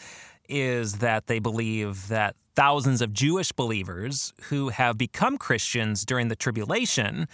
is 0.48 0.94
that 0.98 1.26
they 1.26 1.38
believe 1.38 2.08
that 2.08 2.34
thousands 2.60 3.00
of 3.00 3.10
Jewish 3.14 3.52
believers 3.52 4.34
who 4.50 4.68
have 4.68 4.98
become 4.98 5.38
Christians 5.38 6.04
during 6.04 6.28
the 6.28 6.36
tribulation 6.36 7.26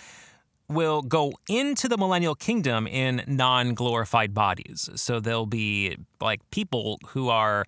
will 0.69 1.03
go 1.03 1.33
into 1.49 1.89
the 1.89 1.99
millennial 1.99 2.37
kingdom 2.37 2.87
in 2.87 3.25
non 3.27 3.75
glorified 3.75 4.33
bodies. 4.35 4.89
So 4.95 5.19
they'll 5.19 5.45
be 5.45 5.97
like 6.21 6.49
people 6.53 7.01
who 7.09 7.29
are 7.29 7.65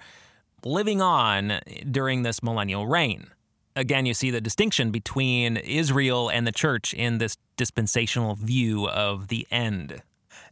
living 0.65 1.03
on 1.03 1.59
during 1.91 2.23
this 2.23 2.45
millennial 2.45 2.87
reign. 2.87 3.27
Again, 3.75 4.07
you 4.07 4.15
see 4.15 4.31
the 4.31 4.41
distinction 4.41 4.93
between 4.93 5.57
Israel 5.57 6.29
and 6.29 6.47
the 6.47 6.53
church 6.53 6.95
in 6.95 7.19
this 7.19 7.37
dispensational 7.57 8.37
view 8.37 8.87
of 8.87 9.27
the 9.27 9.49
end. 9.51 10.01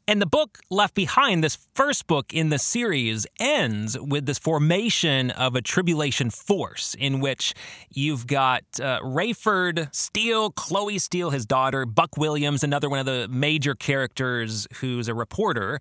And 0.08 0.22
the 0.22 0.26
book 0.26 0.60
Left 0.70 0.94
Behind, 0.94 1.42
this 1.42 1.58
first 1.74 2.06
book 2.06 2.32
in 2.32 2.48
the 2.48 2.60
series, 2.60 3.26
ends 3.40 3.98
with 3.98 4.24
this 4.24 4.38
formation 4.38 5.32
of 5.32 5.56
a 5.56 5.60
tribulation 5.60 6.30
force 6.30 6.94
in 6.96 7.18
which 7.18 7.54
you've 7.90 8.28
got 8.28 8.62
uh, 8.80 9.00
Rayford 9.00 9.92
Steele, 9.92 10.52
Chloe 10.52 11.00
Steele, 11.00 11.30
his 11.30 11.44
daughter, 11.44 11.84
Buck 11.84 12.16
Williams, 12.16 12.62
another 12.62 12.88
one 12.88 13.00
of 13.00 13.06
the 13.06 13.26
major 13.28 13.74
characters 13.74 14.68
who's 14.74 15.08
a 15.08 15.14
reporter, 15.14 15.80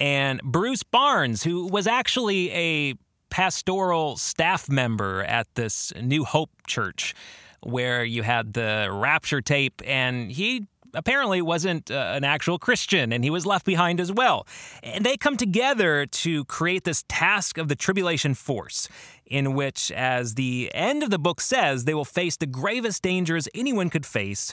and 0.00 0.40
Bruce 0.42 0.82
Barnes, 0.82 1.42
who 1.42 1.66
was 1.66 1.86
actually 1.86 2.50
a 2.52 2.94
pastoral 3.28 4.16
staff 4.16 4.70
member 4.70 5.22
at 5.22 5.54
this 5.54 5.92
New 6.00 6.24
Hope 6.24 6.50
church 6.66 7.14
where 7.60 8.04
you 8.04 8.22
had 8.22 8.54
the 8.54 8.88
rapture 8.90 9.42
tape, 9.42 9.82
and 9.84 10.30
he 10.30 10.66
apparently 10.96 11.40
wasn't 11.42 11.90
uh, 11.90 12.12
an 12.14 12.24
actual 12.24 12.58
Christian 12.58 13.12
and 13.12 13.22
he 13.22 13.30
was 13.30 13.46
left 13.46 13.64
behind 13.64 14.00
as 14.00 14.10
well. 14.10 14.46
And 14.82 15.04
they 15.04 15.16
come 15.16 15.36
together 15.36 16.06
to 16.06 16.44
create 16.46 16.84
this 16.84 17.04
task 17.08 17.58
of 17.58 17.68
the 17.68 17.76
tribulation 17.76 18.34
force, 18.34 18.88
in 19.26 19.54
which, 19.54 19.90
as 19.92 20.34
the 20.34 20.70
end 20.74 21.02
of 21.02 21.10
the 21.10 21.18
book 21.18 21.40
says, 21.40 21.84
they 21.84 21.94
will 21.94 22.04
face 22.04 22.36
the 22.36 22.46
gravest 22.46 23.02
dangers 23.02 23.48
anyone 23.54 23.90
could 23.90 24.06
face, 24.06 24.52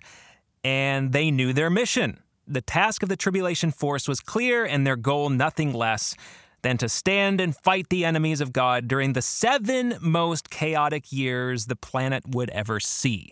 and 0.63 1.13
they 1.13 1.31
knew 1.31 1.53
their 1.53 1.69
mission. 1.69 2.19
The 2.47 2.61
task 2.61 3.03
of 3.03 3.09
the 3.09 3.15
tribulation 3.15 3.71
force 3.71 4.07
was 4.07 4.19
clear, 4.19 4.65
and 4.65 4.85
their 4.85 4.95
goal 4.95 5.29
nothing 5.29 5.73
less 5.73 6.15
than 6.63 6.77
to 6.77 6.89
stand 6.89 7.39
and 7.39 7.55
fight 7.55 7.89
the 7.89 8.03
enemies 8.03 8.41
of 8.41 8.53
God 8.53 8.87
during 8.87 9.13
the 9.13 9.21
seven 9.21 9.95
most 10.01 10.49
chaotic 10.49 11.11
years 11.11 11.67
the 11.67 11.75
planet 11.75 12.23
would 12.29 12.49
ever 12.49 12.79
see. 12.79 13.31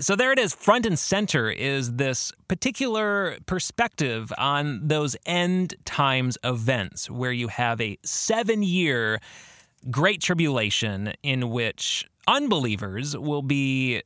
So 0.00 0.16
there 0.16 0.32
it 0.32 0.38
is, 0.38 0.54
front 0.54 0.86
and 0.86 0.98
center 0.98 1.50
is 1.50 1.94
this 1.94 2.32
particular 2.48 3.36
perspective 3.46 4.32
on 4.38 4.88
those 4.88 5.14
end 5.26 5.74
times 5.84 6.38
events 6.42 7.10
where 7.10 7.32
you 7.32 7.48
have 7.48 7.80
a 7.80 7.98
seven 8.02 8.62
year 8.62 9.20
great 9.90 10.22
tribulation 10.22 11.12
in 11.22 11.50
which 11.50 12.08
unbelievers 12.26 13.16
will 13.16 13.42
be 13.42 14.02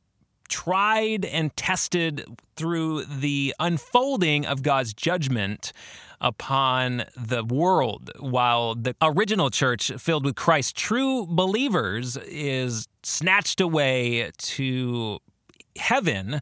tried 0.49 1.23
and 1.25 1.55
tested 1.55 2.25
through 2.55 3.05
the 3.05 3.55
unfolding 3.59 4.45
of 4.45 4.63
God's 4.63 4.93
judgment 4.93 5.71
upon 6.19 7.05
the 7.15 7.45
world, 7.45 8.11
while 8.19 8.75
the 8.75 8.93
original 9.01 9.49
church, 9.49 9.91
filled 9.97 10.25
with 10.25 10.35
Christ's 10.35 10.73
true 10.73 11.25
believers, 11.29 12.17
is 12.17 12.87
snatched 13.03 13.61
away 13.61 14.31
to 14.37 15.19
heaven 15.79 16.41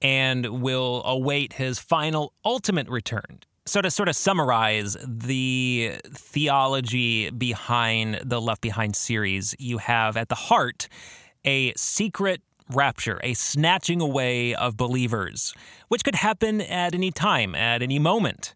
and 0.00 0.62
will 0.62 1.02
await 1.04 1.54
his 1.54 1.78
final 1.78 2.32
ultimate 2.44 2.88
return. 2.88 3.40
So, 3.66 3.82
to 3.82 3.90
sort 3.90 4.08
of 4.08 4.16
summarize 4.16 4.96
the 5.06 5.96
theology 6.06 7.28
behind 7.30 8.20
the 8.24 8.40
Left 8.40 8.62
Behind 8.62 8.96
series, 8.96 9.54
you 9.58 9.76
have 9.76 10.16
at 10.16 10.30
the 10.30 10.34
heart 10.34 10.88
a 11.44 11.74
secret 11.76 12.40
rapture, 12.70 13.20
a 13.22 13.34
snatching 13.34 14.00
away 14.00 14.54
of 14.54 14.76
believers, 14.76 15.52
which 15.88 16.02
could 16.02 16.14
happen 16.14 16.60
at 16.62 16.94
any 16.94 17.10
time, 17.10 17.54
at 17.54 17.82
any 17.82 17.98
moment. 17.98 18.54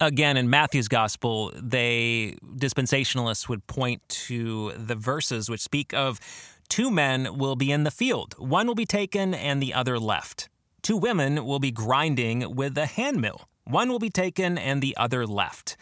Again, 0.00 0.36
in 0.36 0.50
Matthew's 0.50 0.88
gospel, 0.88 1.52
they 1.54 2.36
dispensationalists 2.56 3.48
would 3.48 3.66
point 3.66 4.06
to 4.08 4.72
the 4.72 4.94
verses 4.94 5.48
which 5.48 5.60
speak 5.60 5.94
of 5.94 6.20
Two 6.68 6.90
men 6.90 7.38
will 7.38 7.56
be 7.56 7.72
in 7.72 7.84
the 7.84 7.90
field, 7.90 8.34
one 8.38 8.66
will 8.66 8.74
be 8.74 8.86
taken 8.86 9.34
and 9.34 9.62
the 9.62 9.72
other 9.74 9.98
left. 9.98 10.48
Two 10.82 10.96
women 10.96 11.44
will 11.44 11.58
be 11.58 11.70
grinding 11.70 12.54
with 12.54 12.76
a 12.78 12.86
handmill, 12.86 13.48
one 13.64 13.88
will 13.88 13.98
be 13.98 14.10
taken 14.10 14.58
and 14.58 14.82
the 14.82 14.96
other 14.96 15.26
left. 15.26 15.76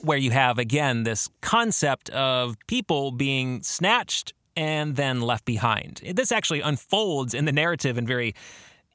Where 0.00 0.18
you 0.18 0.30
have, 0.30 0.58
again, 0.58 1.02
this 1.02 1.28
concept 1.40 2.08
of 2.10 2.56
people 2.68 3.10
being 3.10 3.62
snatched 3.62 4.32
and 4.56 4.96
then 4.96 5.20
left 5.20 5.44
behind. 5.44 6.00
This 6.14 6.32
actually 6.32 6.60
unfolds 6.60 7.34
in 7.34 7.44
the 7.44 7.52
narrative 7.52 7.98
in 7.98 8.06
very 8.06 8.34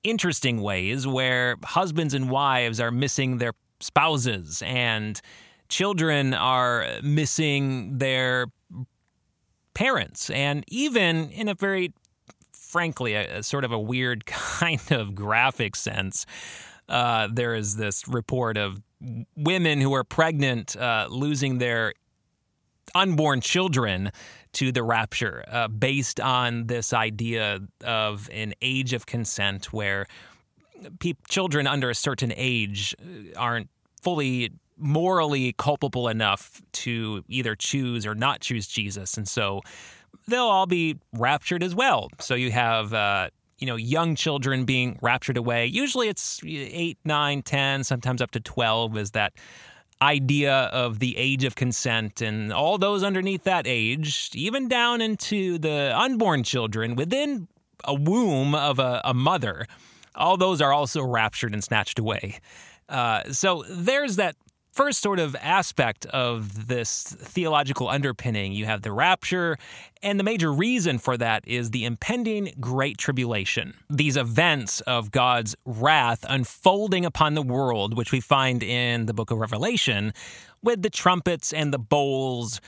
interesting 0.03 0.61
ways 0.61 1.07
where 1.07 1.55
husbands 1.63 2.13
and 2.13 2.29
wives 2.29 2.79
are 2.79 2.91
missing 2.91 3.37
their 3.37 3.53
spouses 3.79 4.61
and 4.65 5.21
children 5.69 6.33
are 6.33 6.85
missing 7.01 7.97
their 7.97 8.47
parents, 9.73 10.29
and 10.29 10.63
even 10.67 11.29
in 11.29 11.47
a 11.47 11.53
very, 11.53 11.93
frankly, 12.51 13.13
a, 13.13 13.39
a 13.39 13.43
sort 13.43 13.63
of 13.63 13.71
a 13.71 13.79
weird 13.79 14.25
kind 14.25 14.91
of 14.91 15.15
graphic 15.15 15.75
sense. 15.75 16.25
Uh, 16.89 17.29
there 17.31 17.55
is 17.55 17.77
this 17.77 18.07
report 18.07 18.57
of 18.57 18.81
women 19.35 19.79
who 19.79 19.93
are 19.93 20.03
pregnant 20.03 20.75
uh, 20.75 21.07
losing 21.09 21.57
their 21.57 21.93
unborn 22.93 23.41
children 23.41 24.11
to 24.53 24.71
the 24.71 24.83
rapture 24.83 25.43
uh, 25.47 25.67
based 25.67 26.19
on 26.19 26.67
this 26.67 26.93
idea 26.93 27.59
of 27.83 28.29
an 28.31 28.53
age 28.61 28.93
of 28.93 29.05
consent 29.05 29.73
where 29.73 30.07
pe- 30.99 31.13
children 31.27 31.67
under 31.67 31.89
a 31.89 31.95
certain 31.95 32.33
age 32.35 32.95
aren't 33.35 33.69
fully 34.01 34.51
morally 34.83 35.53
culpable 35.57 36.07
enough 36.07 36.61
to 36.73 37.23
either 37.27 37.55
choose 37.55 38.05
or 38.05 38.13
not 38.13 38.41
choose 38.41 38.67
Jesus. 38.67 39.17
And 39.17 39.27
so 39.27 39.61
they'll 40.27 40.43
all 40.43 40.65
be 40.65 40.99
raptured 41.13 41.63
as 41.63 41.73
well. 41.73 42.09
So 42.19 42.35
you 42.35 42.51
have, 42.51 42.93
uh, 42.93 43.29
you 43.59 43.67
know, 43.67 43.75
young 43.75 44.15
children 44.15 44.65
being 44.65 44.99
raptured 45.01 45.37
away. 45.37 45.65
Usually 45.65 46.09
it's 46.09 46.41
8, 46.45 46.97
9, 47.05 47.41
10, 47.41 47.83
sometimes 47.83 48.21
up 48.21 48.31
to 48.31 48.39
12 48.39 48.97
is 48.97 49.11
that 49.11 49.33
idea 50.01 50.53
of 50.53 50.99
the 50.99 51.15
age 51.17 51.45
of 51.45 51.55
consent 51.55 52.21
and 52.21 52.51
all 52.51 52.77
those 52.77 53.03
underneath 53.03 53.45
that 53.45 53.65
age, 53.65 54.29
even 54.33 54.67
down 54.67 55.01
into 55.01 55.57
the 55.57 55.93
unborn 55.95 56.43
children 56.43 56.95
within 56.95 57.47
a 57.85 57.93
womb 57.93 58.53
of 58.53 58.79
a, 58.79 59.01
a 59.05 59.13
mother, 59.13 59.65
all 60.15 60.37
those 60.37 60.61
are 60.61 60.73
also 60.73 61.01
raptured 61.01 61.53
and 61.53 61.63
snatched 61.63 61.99
away. 61.99 62.39
Uh, 62.89 63.23
so 63.31 63.63
there's 63.69 64.17
that 64.17 64.35
first 64.73 65.01
sort 65.01 65.19
of 65.19 65.35
aspect 65.39 66.05
of 66.07 66.67
this 66.67 67.03
theological 67.03 67.87
underpinning. 67.87 68.53
You 68.53 68.65
have 68.65 68.81
the 68.81 68.91
rapture, 68.91 69.57
and 70.01 70.19
the 70.19 70.23
major 70.23 70.51
reason 70.51 70.97
for 70.97 71.15
that 71.17 71.47
is 71.47 71.69
the 71.69 71.85
impending 71.85 72.53
Great 72.59 72.97
Tribulation. 72.97 73.75
These 73.89 74.17
events 74.17 74.81
of 74.81 75.11
God's 75.11 75.55
wrath 75.65 76.25
unfolding 76.27 77.05
upon 77.05 77.35
the 77.35 77.43
world, 77.43 77.95
which 77.95 78.11
we 78.11 78.19
find 78.19 78.63
in 78.63 79.05
the 79.05 79.13
book 79.13 79.29
of 79.29 79.37
Revelation, 79.37 80.11
with 80.63 80.81
the 80.81 80.89
trumpets 80.89 81.53
and 81.53 81.71
the 81.71 81.79
bowls 81.79 82.59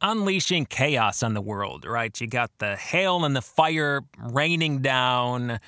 unleashing 0.00 0.66
chaos 0.66 1.22
on 1.22 1.34
the 1.34 1.40
world, 1.40 1.84
right? 1.84 2.18
You 2.20 2.26
got 2.26 2.50
the 2.58 2.76
hail 2.76 3.24
and 3.24 3.36
the 3.36 3.42
fire 3.42 4.02
raining 4.18 4.80
down. 4.80 5.60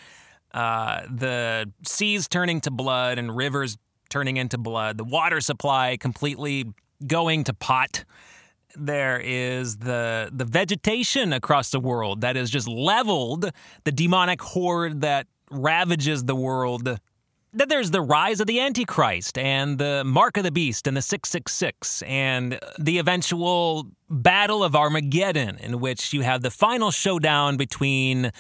Uh, 0.53 1.03
the 1.11 1.71
seas 1.85 2.29
turning 2.29 2.61
to 2.61 2.71
blood 2.71 3.19
and 3.19 3.37
rivers 3.37 3.77
turning 4.09 4.37
into 4.37 4.59
blood, 4.59 4.99
the 4.99 5.05
water 5.05 5.41
supply 5.41 5.97
completely 5.97 6.67
going 7.07 7.45
to 7.45 7.55
pot. 7.55 8.05
There 8.77 9.21
is 9.23 9.79
the 9.79 10.31
the 10.33 10.45
vegetation 10.45 11.33
across 11.33 11.71
the 11.71 11.81
world 11.81 12.23
that 12.23 12.37
is 12.37 12.51
just 12.51 12.67
leveled, 12.67 13.51
the 13.85 13.93
demonic 13.93 14.43
horde 14.43 15.01
that 15.03 15.27
ravages 15.51 16.25
the 16.25 16.35
world. 16.35 16.99
Then 17.53 17.69
there's 17.69 17.93
the 17.93 18.03
rise 18.03 18.41
of 18.41 18.49
the 18.49 18.59
Antichrist 18.59 19.39
and 19.39 19.79
the 19.79 20.03
mark 20.05 20.37
of 20.37 20.43
the 20.43 20.51
beast 20.51 20.89
and 20.89 20.97
the 20.97 21.03
666 21.03 22.03
and 22.03 22.59
the 22.81 22.99
eventual 22.99 23.87
battle 24.11 24.65
of 24.65 24.75
Armageddon, 24.75 25.59
in 25.59 25.79
which 25.79 26.13
you 26.13 26.23
have 26.23 26.43
the 26.43 26.51
final 26.51 26.91
showdown 26.91 27.57
between 27.57 28.33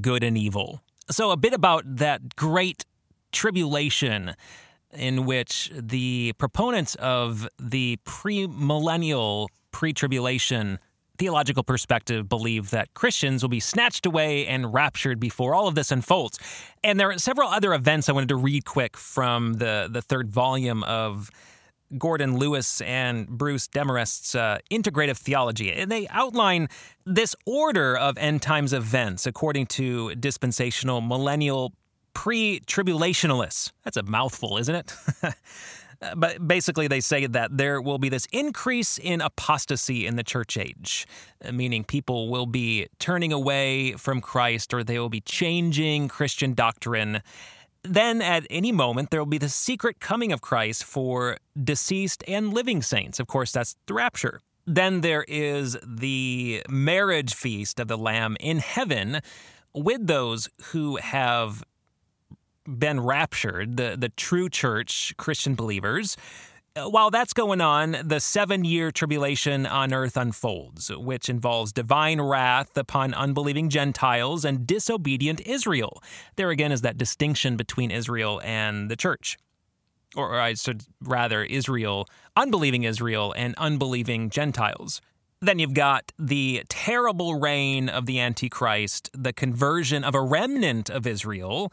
good 0.00 0.22
and 0.22 0.38
evil. 0.38 0.80
So, 1.10 1.32
a 1.32 1.36
bit 1.36 1.52
about 1.52 1.82
that 1.96 2.36
great 2.36 2.84
tribulation 3.32 4.36
in 4.96 5.26
which 5.26 5.70
the 5.74 6.32
proponents 6.38 6.94
of 6.96 7.48
the 7.58 7.98
premillennial, 8.04 9.48
pre 9.70 9.92
tribulation 9.92 10.78
theological 11.16 11.62
perspective 11.62 12.28
believe 12.28 12.70
that 12.70 12.92
Christians 12.94 13.42
will 13.42 13.48
be 13.48 13.60
snatched 13.60 14.04
away 14.04 14.46
and 14.46 14.72
raptured 14.74 15.20
before 15.20 15.54
all 15.54 15.68
of 15.68 15.74
this 15.74 15.92
unfolds. 15.92 16.38
And 16.82 16.98
there 16.98 17.10
are 17.10 17.18
several 17.18 17.48
other 17.48 17.72
events 17.72 18.08
I 18.08 18.12
wanted 18.12 18.30
to 18.30 18.36
read 18.36 18.64
quick 18.64 18.96
from 18.96 19.54
the, 19.54 19.88
the 19.90 20.02
third 20.02 20.30
volume 20.30 20.82
of 20.84 21.30
Gordon 21.98 22.36
Lewis 22.38 22.80
and 22.80 23.28
Bruce 23.28 23.68
Demarest's 23.68 24.34
uh, 24.34 24.58
Integrative 24.70 25.16
Theology, 25.16 25.72
and 25.72 25.90
they 25.90 26.08
outline 26.08 26.68
this 27.06 27.36
order 27.46 27.96
of 27.96 28.18
end 28.18 28.42
times 28.42 28.72
events 28.72 29.26
according 29.26 29.66
to 29.66 30.14
dispensational 30.16 31.00
millennial 31.00 31.72
pre 32.14 32.60
tribulationalists. 32.60 33.72
That's 33.82 33.96
a 33.96 34.02
mouthful, 34.02 34.56
isn't 34.58 34.74
it? 34.74 34.94
Uh, 36.02 36.14
but 36.14 36.46
basically, 36.46 36.88
they 36.88 37.00
say 37.00 37.26
that 37.26 37.56
there 37.56 37.80
will 37.80 37.98
be 37.98 38.08
this 38.08 38.26
increase 38.32 38.98
in 38.98 39.20
apostasy 39.20 40.06
in 40.06 40.16
the 40.16 40.24
church 40.24 40.58
age, 40.58 41.06
uh, 41.42 41.52
meaning 41.52 41.84
people 41.84 42.28
will 42.28 42.46
be 42.46 42.86
turning 42.98 43.32
away 43.32 43.92
from 43.92 44.20
Christ 44.20 44.74
or 44.74 44.84
they 44.84 44.98
will 44.98 45.08
be 45.08 45.20
changing 45.20 46.08
Christian 46.08 46.52
doctrine. 46.52 47.22
Then, 47.82 48.20
at 48.20 48.46
any 48.50 48.72
moment, 48.72 49.10
there 49.10 49.20
will 49.20 49.26
be 49.26 49.38
the 49.38 49.48
secret 49.48 50.00
coming 50.00 50.32
of 50.32 50.40
Christ 50.40 50.84
for 50.84 51.36
deceased 51.62 52.24
and 52.26 52.52
living 52.52 52.82
saints. 52.82 53.20
Of 53.20 53.26
course, 53.26 53.52
that's 53.52 53.76
the 53.86 53.94
rapture. 53.94 54.40
Then 54.66 55.02
there 55.02 55.24
is 55.28 55.76
the 55.86 56.62
marriage 56.68 57.34
feast 57.34 57.78
of 57.78 57.88
the 57.88 57.98
Lamb 57.98 58.36
in 58.40 58.58
heaven 58.58 59.20
with 59.74 60.06
those 60.06 60.48
who 60.72 60.96
have 60.96 61.62
been 62.66 63.00
raptured, 63.00 63.76
the, 63.76 63.96
the 63.98 64.08
true 64.10 64.48
church, 64.48 65.14
Christian 65.16 65.54
believers. 65.54 66.16
Uh, 66.76 66.88
while 66.88 67.08
that's 67.08 67.32
going 67.32 67.60
on, 67.60 67.96
the 68.02 68.18
seven 68.18 68.64
year 68.64 68.90
tribulation 68.90 69.64
on 69.64 69.94
earth 69.94 70.16
unfolds, 70.16 70.90
which 70.90 71.28
involves 71.28 71.72
divine 71.72 72.20
wrath 72.20 72.76
upon 72.76 73.14
unbelieving 73.14 73.68
Gentiles 73.68 74.44
and 74.44 74.66
disobedient 74.66 75.40
Israel. 75.46 76.02
There 76.34 76.50
again 76.50 76.72
is 76.72 76.80
that 76.80 76.98
distinction 76.98 77.56
between 77.56 77.92
Israel 77.92 78.40
and 78.42 78.90
the 78.90 78.96
church. 78.96 79.38
Or, 80.16 80.40
I 80.40 80.54
should 80.54 80.82
rather, 81.00 81.44
Israel, 81.44 82.08
unbelieving 82.36 82.82
Israel, 82.82 83.32
and 83.36 83.54
unbelieving 83.56 84.30
Gentiles. 84.30 85.00
Then 85.40 85.58
you've 85.58 85.74
got 85.74 86.10
the 86.18 86.64
terrible 86.68 87.38
reign 87.38 87.88
of 87.88 88.06
the 88.06 88.18
Antichrist, 88.18 89.10
the 89.12 89.32
conversion 89.32 90.02
of 90.02 90.14
a 90.14 90.20
remnant 90.20 90.88
of 90.88 91.06
Israel, 91.06 91.72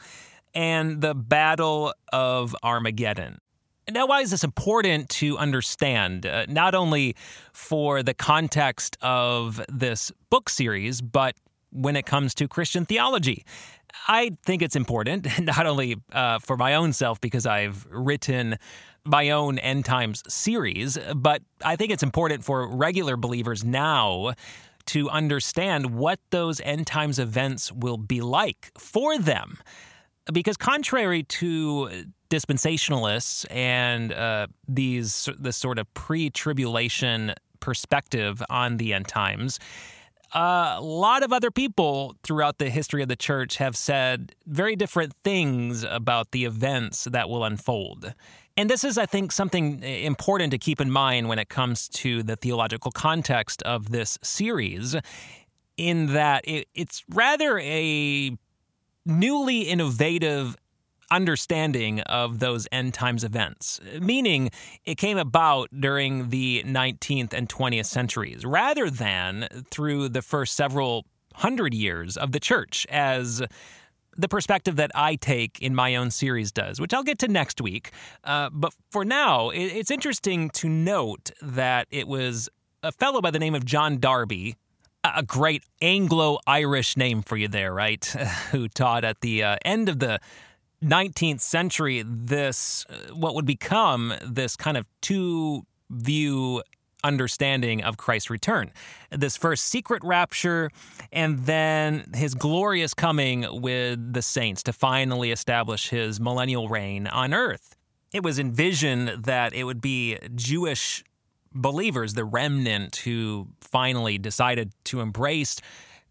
and 0.54 1.02
the 1.02 1.14
Battle 1.14 1.94
of 2.12 2.56
Armageddon. 2.64 3.40
Now, 3.90 4.06
why 4.06 4.22
is 4.22 4.32
this 4.32 4.44
important 4.44 5.10
to 5.10 5.38
understand? 5.38 6.26
Uh, 6.26 6.46
not 6.48 6.76
only 6.76 7.16
for 7.52 8.04
the 8.04 8.14
context 8.14 8.98
of 9.02 9.60
this 9.68 10.12
book 10.30 10.50
series, 10.50 11.02
but 11.02 11.36
when 11.72 11.96
it 11.96 12.06
comes 12.06 12.34
to 12.36 12.48
Christian 12.48 12.86
theology. 12.86 13.46
I 14.08 14.32
think 14.44 14.62
it's 14.62 14.76
important, 14.76 15.28
not 15.40 15.66
only 15.66 15.96
uh, 16.12 16.40
for 16.40 16.58
my 16.58 16.76
own 16.76 16.94
self, 16.94 17.20
because 17.22 17.46
I've 17.46 17.86
written 17.90 18.58
my 19.04 19.32
own 19.32 19.58
end 19.58 19.86
times 19.86 20.22
series, 20.28 20.98
but 21.16 21.42
I 21.64 21.76
think 21.76 21.92
it's 21.92 22.04
important 22.04 22.44
for 22.44 22.68
regular 22.68 23.18
believers 23.18 23.64
now 23.64 24.34
to 24.88 25.10
understand 25.10 25.96
what 25.96 26.20
those 26.32 26.60
end 26.62 26.88
times 26.88 27.20
events 27.20 27.72
will 27.72 27.98
be 27.98 28.22
like 28.22 28.72
for 28.78 29.18
them 29.18 29.58
because 30.32 30.58
contrary 30.58 31.24
to 31.24 32.06
dispensationalists 32.30 33.46
and 33.50 34.14
uh, 34.14 34.48
these 34.68 35.28
this 35.38 35.58
sort 35.58 35.80
of 35.80 35.94
pre-tribulation 35.94 37.34
perspective 37.60 38.42
on 38.50 38.78
the 38.78 38.94
end 38.94 39.08
times, 39.08 39.60
a 40.34 40.80
lot 40.82 41.24
of 41.24 41.34
other 41.34 41.52
people 41.52 42.16
throughout 42.24 42.58
the 42.58 42.70
history 42.70 43.02
of 43.02 43.10
the 43.10 43.16
church 43.16 43.58
have 43.58 43.76
said 43.76 44.34
very 44.46 44.76
different 44.76 45.14
things 45.24 45.84
about 45.84 46.32
the 46.32 46.46
events 46.46 47.04
that 47.06 47.30
will 47.30 47.44
unfold. 47.44 48.14
And 48.58 48.70
this 48.70 48.84
is, 48.84 48.98
I 48.98 49.06
think, 49.06 49.32
something 49.32 49.82
important 49.84 50.52
to 50.52 50.58
keep 50.58 50.80
in 50.82 50.92
mind 50.92 51.30
when 51.30 51.40
it 51.40 51.50
comes 51.50 51.88
to 51.90 52.24
the 52.24 52.36
theological 52.36 52.92
context 52.92 53.62
of 53.64 53.92
this 53.92 54.18
series, 54.24 54.96
in 55.78 56.08
that 56.08 56.48
it, 56.48 56.68
it's 56.76 57.04
rather 57.10 57.60
a 57.60 58.38
newly 59.06 59.62
innovative 59.62 60.56
understanding 61.12 62.00
of 62.02 62.40
those 62.40 62.68
end 62.72 62.94
times 62.94 63.24
events, 63.24 63.82
meaning 64.00 64.50
it 64.86 64.96
came 64.96 65.18
about 65.18 65.70
during 65.78 66.30
the 66.30 66.64
19th 66.66 67.34
and 67.34 67.50
20th 67.50 67.86
centuries 67.86 68.46
rather 68.46 68.90
than 68.90 69.48
through 69.70 70.08
the 70.08 70.22
first 70.22 70.56
several 70.56 71.06
hundred 71.36 71.74
years 71.74 72.18
of 72.18 72.32
the 72.32 72.40
church, 72.40 72.88
as 72.90 73.44
the 74.18 74.28
perspective 74.28 74.78
that 74.78 74.92
I 74.96 75.16
take 75.16 75.62
in 75.62 75.76
my 75.76 75.96
own 75.96 76.12
series 76.12 76.52
does, 76.52 76.80
which 76.80 76.94
I'll 76.94 77.04
get 77.04 77.20
to 77.20 77.28
next 77.28 77.62
week. 77.62 77.92
Uh, 78.24 78.50
but 78.52 78.74
for 78.90 79.06
now, 79.06 79.50
it's 79.50 79.92
interesting 79.92 80.50
to 80.52 80.70
note 80.70 81.32
that 81.42 81.88
it 81.92 82.08
was 82.08 82.50
a 82.84 82.92
fellow 82.92 83.22
by 83.22 83.32
the 83.32 83.40
name 83.40 83.56
of 83.56 83.66
John 83.66 84.00
Darby 84.00 84.56
a 85.04 85.24
great 85.24 85.64
Anglo 85.82 86.40
Irish 86.46 86.96
name 86.96 87.22
for 87.22 87.38
you 87.38 87.48
there, 87.48 87.74
right? 87.74 88.06
Who 88.52 88.68
taught 88.68 89.04
at 89.04 89.22
the 89.22 89.44
uh, 89.44 89.58
end 89.66 89.90
of 89.90 90.00
the 90.00 90.20
19th 90.84 91.42
century 91.42 92.04
this, 92.06 92.86
uh, 92.90 93.14
what 93.14 93.36
would 93.36 93.46
become 93.46 94.14
this 94.26 94.56
kind 94.56 94.78
of 94.78 94.88
two 95.02 95.66
view 95.90 96.64
understanding 97.04 97.84
of 97.84 97.98
Christ's 97.98 98.30
return. 98.30 98.72
This 99.10 99.36
first 99.36 99.66
secret 99.66 100.04
rapture, 100.04 100.70
and 101.12 101.40
then 101.46 102.06
his 102.14 102.36
glorious 102.36 102.94
coming 102.94 103.46
with 103.62 104.14
the 104.14 104.22
saints 104.22 104.62
to 104.64 104.74
finally 104.74 105.32
establish 105.32 105.90
his 105.90 106.20
millennial 106.20 106.70
reign 106.70 107.08
on 107.08 107.34
earth. 107.34 107.76
It 108.14 108.24
was 108.24 108.40
envisioned 108.40 109.24
that 109.24 109.54
it 109.54 109.64
would 109.64 109.82
be 109.82 110.18
Jewish 110.36 111.04
believers, 111.54 112.14
the 112.14 112.26
remnant 112.26 112.98
who 112.98 113.48
finally 113.60 114.18
decided 114.18 114.72
to 114.86 115.02
embrace 115.02 115.60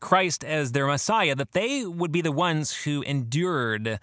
Christ 0.00 0.44
as 0.44 0.72
their 0.72 0.86
Messiah, 0.86 1.34
that 1.34 1.52
they 1.52 1.84
would 1.84 2.12
be 2.12 2.22
the 2.22 2.32
ones 2.32 2.72
who 2.84 3.02
endured 3.02 4.00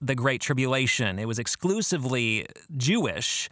the 0.00 0.14
Great 0.14 0.40
Tribulation. 0.40 1.18
It 1.18 1.26
was 1.26 1.38
exclusively 1.38 2.46
Jewish. 2.76 3.48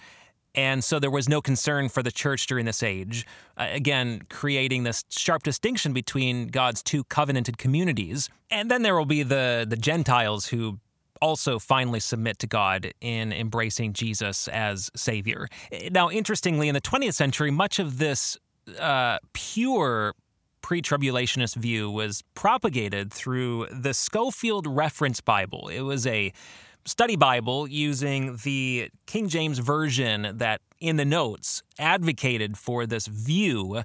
And 0.55 0.83
so 0.83 0.99
there 0.99 1.11
was 1.11 1.29
no 1.29 1.41
concern 1.41 1.89
for 1.89 2.03
the 2.03 2.11
church 2.11 2.47
during 2.47 2.67
this 2.67 2.83
age. 2.83 3.25
Uh, 3.57 3.69
again, 3.71 4.23
creating 4.29 4.83
this 4.83 5.05
sharp 5.09 5.45
distinction 5.45 5.93
between 5.93 6.49
God's 6.49 6.83
two 6.83 7.05
covenanted 7.05 7.57
communities. 7.57 8.29
And 8.51 8.69
then 8.69 8.83
there 8.83 8.97
will 8.97 9.07
be 9.07 9.23
the, 9.23 9.65
the 9.69 9.77
Gentiles 9.77 10.47
who 10.47 10.81
also 11.21 11.59
finally 11.59 12.01
submit 12.01 12.39
to 12.41 12.47
God 12.47 12.93
in 13.01 13.33
embracing 13.33 13.93
Jesus 13.93 14.49
as 14.49 14.91
Savior. 14.97 15.49
Now, 15.91 16.11
interestingly, 16.11 16.69
in 16.69 16.75
the 16.75 16.81
20th 16.81 17.15
century, 17.15 17.51
much 17.51 17.79
of 17.79 17.99
this 17.99 18.39
uh, 18.79 19.19
pure 19.33 20.15
pre 20.63 20.83
tribulationist 20.83 21.57
view 21.57 21.91
was 21.91 22.23
propagated 22.35 23.13
through 23.13 23.67
the 23.71 23.95
Scofield 23.95 24.67
Reference 24.67 25.21
Bible. 25.21 25.69
It 25.69 25.81
was 25.81 26.07
a 26.07 26.33
study 26.85 27.17
Bible 27.17 27.69
using 27.69 28.37
the 28.45 28.91
King 29.07 29.29
James 29.29 29.59
Version 29.59 30.37
that, 30.39 30.61
in 30.81 30.97
the 30.97 31.05
notes, 31.05 31.63
advocated 31.79 32.57
for 32.57 32.87
this 32.87 33.07
view 33.07 33.83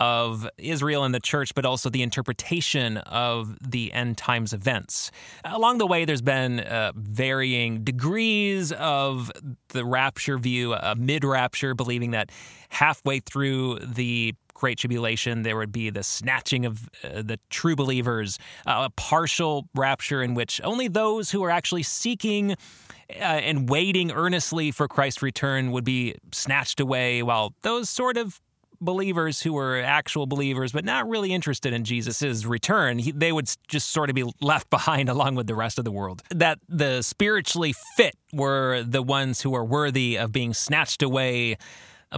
of 0.00 0.48
Israel 0.58 1.04
and 1.04 1.14
the 1.14 1.20
church, 1.20 1.54
but 1.54 1.64
also 1.64 1.90
the 1.90 2.02
interpretation 2.02 2.98
of 2.98 3.56
the 3.60 3.92
end 3.92 4.16
times 4.16 4.52
events. 4.52 5.10
Along 5.44 5.78
the 5.78 5.86
way, 5.86 6.04
there's 6.04 6.22
been 6.22 6.60
uh, 6.60 6.92
varying 6.94 7.84
degrees 7.84 8.72
of 8.72 9.32
the 9.68 9.84
rapture 9.84 10.38
view, 10.38 10.74
a 10.74 10.94
mid 10.94 11.24
rapture, 11.24 11.74
believing 11.74 12.12
that 12.12 12.30
halfway 12.68 13.20
through 13.20 13.78
the 13.80 14.34
Great 14.54 14.78
Tribulation, 14.78 15.42
there 15.42 15.56
would 15.56 15.70
be 15.70 15.88
the 15.88 16.02
snatching 16.02 16.66
of 16.66 16.88
uh, 17.04 17.22
the 17.22 17.38
true 17.48 17.76
believers, 17.76 18.38
uh, 18.66 18.88
a 18.88 18.90
partial 18.90 19.68
rapture 19.74 20.20
in 20.20 20.34
which 20.34 20.60
only 20.64 20.88
those 20.88 21.30
who 21.30 21.44
are 21.44 21.50
actually 21.50 21.84
seeking 21.84 22.52
uh, 22.52 23.14
and 23.22 23.68
waiting 23.68 24.10
earnestly 24.10 24.72
for 24.72 24.88
Christ's 24.88 25.22
return 25.22 25.70
would 25.70 25.84
be 25.84 26.16
snatched 26.32 26.80
away, 26.80 27.22
while 27.22 27.54
those 27.62 27.88
sort 27.88 28.16
of 28.16 28.40
believers 28.80 29.42
who 29.42 29.52
were 29.52 29.80
actual 29.80 30.26
believers 30.26 30.72
but 30.72 30.84
not 30.84 31.08
really 31.08 31.32
interested 31.32 31.72
in 31.72 31.84
Jesus' 31.84 32.44
return, 32.44 32.98
he, 32.98 33.10
they 33.10 33.32
would 33.32 33.50
just 33.68 33.90
sort 33.90 34.10
of 34.10 34.14
be 34.14 34.24
left 34.40 34.70
behind 34.78 35.08
along 35.08 35.34
with 35.34 35.46
the 35.46 35.54
rest 35.54 35.78
of 35.78 35.84
the 35.84 35.92
world. 35.92 36.22
That 36.30 36.58
the 36.68 37.02
spiritually 37.02 37.74
fit 37.96 38.14
were 38.32 38.82
the 38.82 39.02
ones 39.02 39.42
who 39.42 39.54
are 39.54 39.64
worthy 39.64 40.16
of 40.16 40.32
being 40.32 40.54
snatched 40.54 41.02
away 41.02 41.56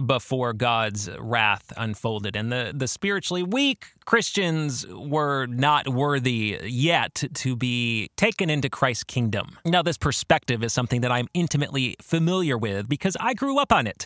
before 0.05 0.53
God's 0.53 1.09
wrath 1.19 1.73
unfolded. 1.77 2.35
And 2.35 2.51
the, 2.51 2.71
the 2.75 2.87
spiritually 2.87 3.43
weak 3.43 3.87
Christians 4.05 4.85
were 4.87 5.45
not 5.47 5.89
worthy 5.89 6.59
yet 6.63 7.23
to 7.33 7.55
be 7.55 8.09
taken 8.15 8.49
into 8.49 8.69
Christ's 8.69 9.03
kingdom. 9.03 9.57
Now, 9.65 9.81
this 9.81 9.97
perspective 9.97 10.63
is 10.63 10.73
something 10.73 11.01
that 11.01 11.11
I'm 11.11 11.27
intimately 11.33 11.95
familiar 12.01 12.57
with 12.57 12.87
because 12.87 13.17
I 13.19 13.33
grew 13.33 13.59
up 13.59 13.71
on 13.71 13.87
it. 13.87 14.05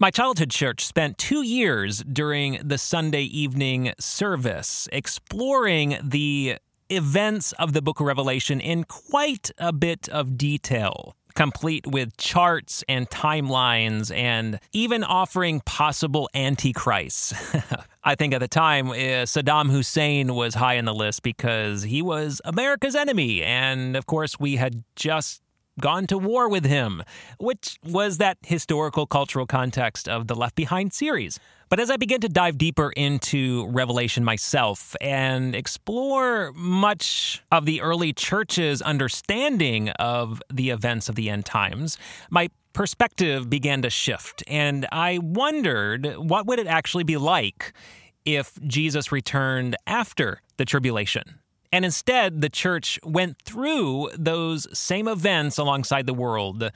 My 0.00 0.10
childhood 0.10 0.50
church 0.50 0.84
spent 0.84 1.18
two 1.18 1.42
years 1.42 2.02
during 2.02 2.58
the 2.64 2.78
Sunday 2.78 3.22
evening 3.22 3.92
service 4.00 4.88
exploring 4.92 5.98
the 6.02 6.56
events 6.90 7.52
of 7.52 7.72
the 7.72 7.80
book 7.80 8.00
of 8.00 8.06
Revelation 8.06 8.60
in 8.60 8.84
quite 8.84 9.50
a 9.56 9.72
bit 9.72 10.08
of 10.08 10.36
detail. 10.36 11.16
Complete 11.34 11.86
with 11.86 12.16
charts 12.16 12.84
and 12.88 13.08
timelines 13.10 14.14
and 14.14 14.60
even 14.72 15.04
offering 15.04 15.60
possible 15.60 16.28
antichrists. 16.34 17.34
I 18.04 18.14
think 18.14 18.34
at 18.34 18.40
the 18.40 18.48
time, 18.48 18.90
uh, 18.90 19.24
Saddam 19.24 19.70
Hussein 19.70 20.34
was 20.34 20.54
high 20.54 20.78
on 20.78 20.84
the 20.84 20.94
list 20.94 21.22
because 21.22 21.82
he 21.82 22.02
was 22.02 22.40
America's 22.44 22.94
enemy. 22.94 23.42
And 23.42 23.96
of 23.96 24.06
course, 24.06 24.38
we 24.38 24.56
had 24.56 24.84
just 24.94 25.40
gone 25.80 26.06
to 26.06 26.18
war 26.18 26.48
with 26.48 26.64
him, 26.64 27.02
which 27.38 27.78
was 27.84 28.18
that 28.18 28.38
historical 28.42 29.06
cultural 29.06 29.46
context 29.46 30.08
of 30.08 30.26
the 30.26 30.34
Left 30.34 30.54
Behind 30.54 30.92
series. 30.92 31.38
But 31.68 31.80
as 31.80 31.90
I 31.90 31.96
begin 31.96 32.20
to 32.20 32.28
dive 32.28 32.58
deeper 32.58 32.90
into 32.90 33.66
Revelation 33.68 34.24
myself 34.24 34.94
and 35.00 35.54
explore 35.54 36.52
much 36.52 37.42
of 37.50 37.64
the 37.64 37.80
early 37.80 38.12
church's 38.12 38.80
understanding 38.82 39.88
of 39.90 40.42
the 40.52 40.70
events 40.70 41.08
of 41.08 41.14
the 41.14 41.30
end 41.30 41.46
times, 41.46 41.98
my 42.30 42.48
perspective 42.74 43.48
began 43.48 43.82
to 43.82 43.90
shift. 43.90 44.42
And 44.46 44.86
I 44.92 45.18
wondered 45.18 46.16
what 46.16 46.46
would 46.46 46.58
it 46.58 46.66
actually 46.66 47.04
be 47.04 47.16
like 47.16 47.72
if 48.24 48.58
Jesus 48.66 49.10
returned 49.10 49.76
after 49.86 50.42
the 50.56 50.64
tribulation? 50.64 51.40
And 51.74 51.84
instead, 51.84 52.40
the 52.40 52.48
church 52.48 53.00
went 53.02 53.42
through 53.42 54.10
those 54.16 54.68
same 54.78 55.08
events 55.08 55.58
alongside 55.58 56.06
the 56.06 56.14
world 56.14 56.70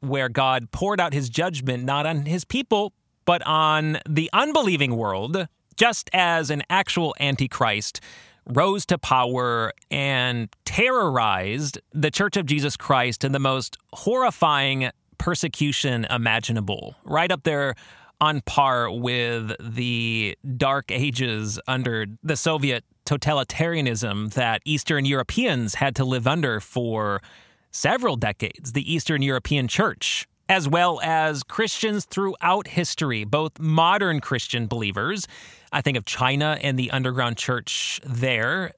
where 0.00 0.28
God 0.28 0.70
poured 0.70 1.00
out 1.00 1.14
his 1.14 1.30
judgment 1.30 1.84
not 1.84 2.04
on 2.04 2.26
his 2.26 2.44
people, 2.44 2.92
but 3.24 3.40
on 3.46 3.96
the 4.06 4.28
unbelieving 4.34 4.96
world, 4.96 5.48
just 5.76 6.10
as 6.12 6.50
an 6.50 6.62
actual 6.68 7.14
antichrist 7.18 8.02
rose 8.44 8.84
to 8.84 8.98
power 8.98 9.72
and 9.90 10.54
terrorized 10.66 11.78
the 11.94 12.10
Church 12.10 12.36
of 12.36 12.44
Jesus 12.44 12.76
Christ 12.76 13.24
in 13.24 13.32
the 13.32 13.38
most 13.38 13.78
horrifying 13.94 14.90
persecution 15.16 16.04
imaginable, 16.10 16.96
right 17.02 17.32
up 17.32 17.44
there 17.44 17.76
on 18.20 18.42
par 18.42 18.90
with 18.90 19.54
the 19.58 20.36
dark 20.58 20.90
ages 20.90 21.58
under 21.66 22.04
the 22.22 22.36
Soviet 22.36 22.84
totalitarianism 23.08 24.34
that 24.34 24.60
Eastern 24.66 25.06
Europeans 25.06 25.76
had 25.76 25.96
to 25.96 26.04
live 26.04 26.26
under 26.26 26.60
for 26.60 27.22
several 27.70 28.16
decades, 28.16 28.72
the 28.72 28.92
Eastern 28.92 29.22
European 29.22 29.66
Church, 29.66 30.28
as 30.48 30.68
well 30.68 31.00
as 31.02 31.42
Christians 31.42 32.04
throughout 32.04 32.68
history, 32.68 33.24
both 33.24 33.58
modern 33.58 34.20
Christian 34.20 34.66
believers. 34.66 35.26
I 35.72 35.80
think 35.80 35.96
of 35.96 36.04
China 36.04 36.58
and 36.62 36.78
the 36.78 36.90
underground 36.90 37.38
church 37.38 38.00
there. 38.04 38.72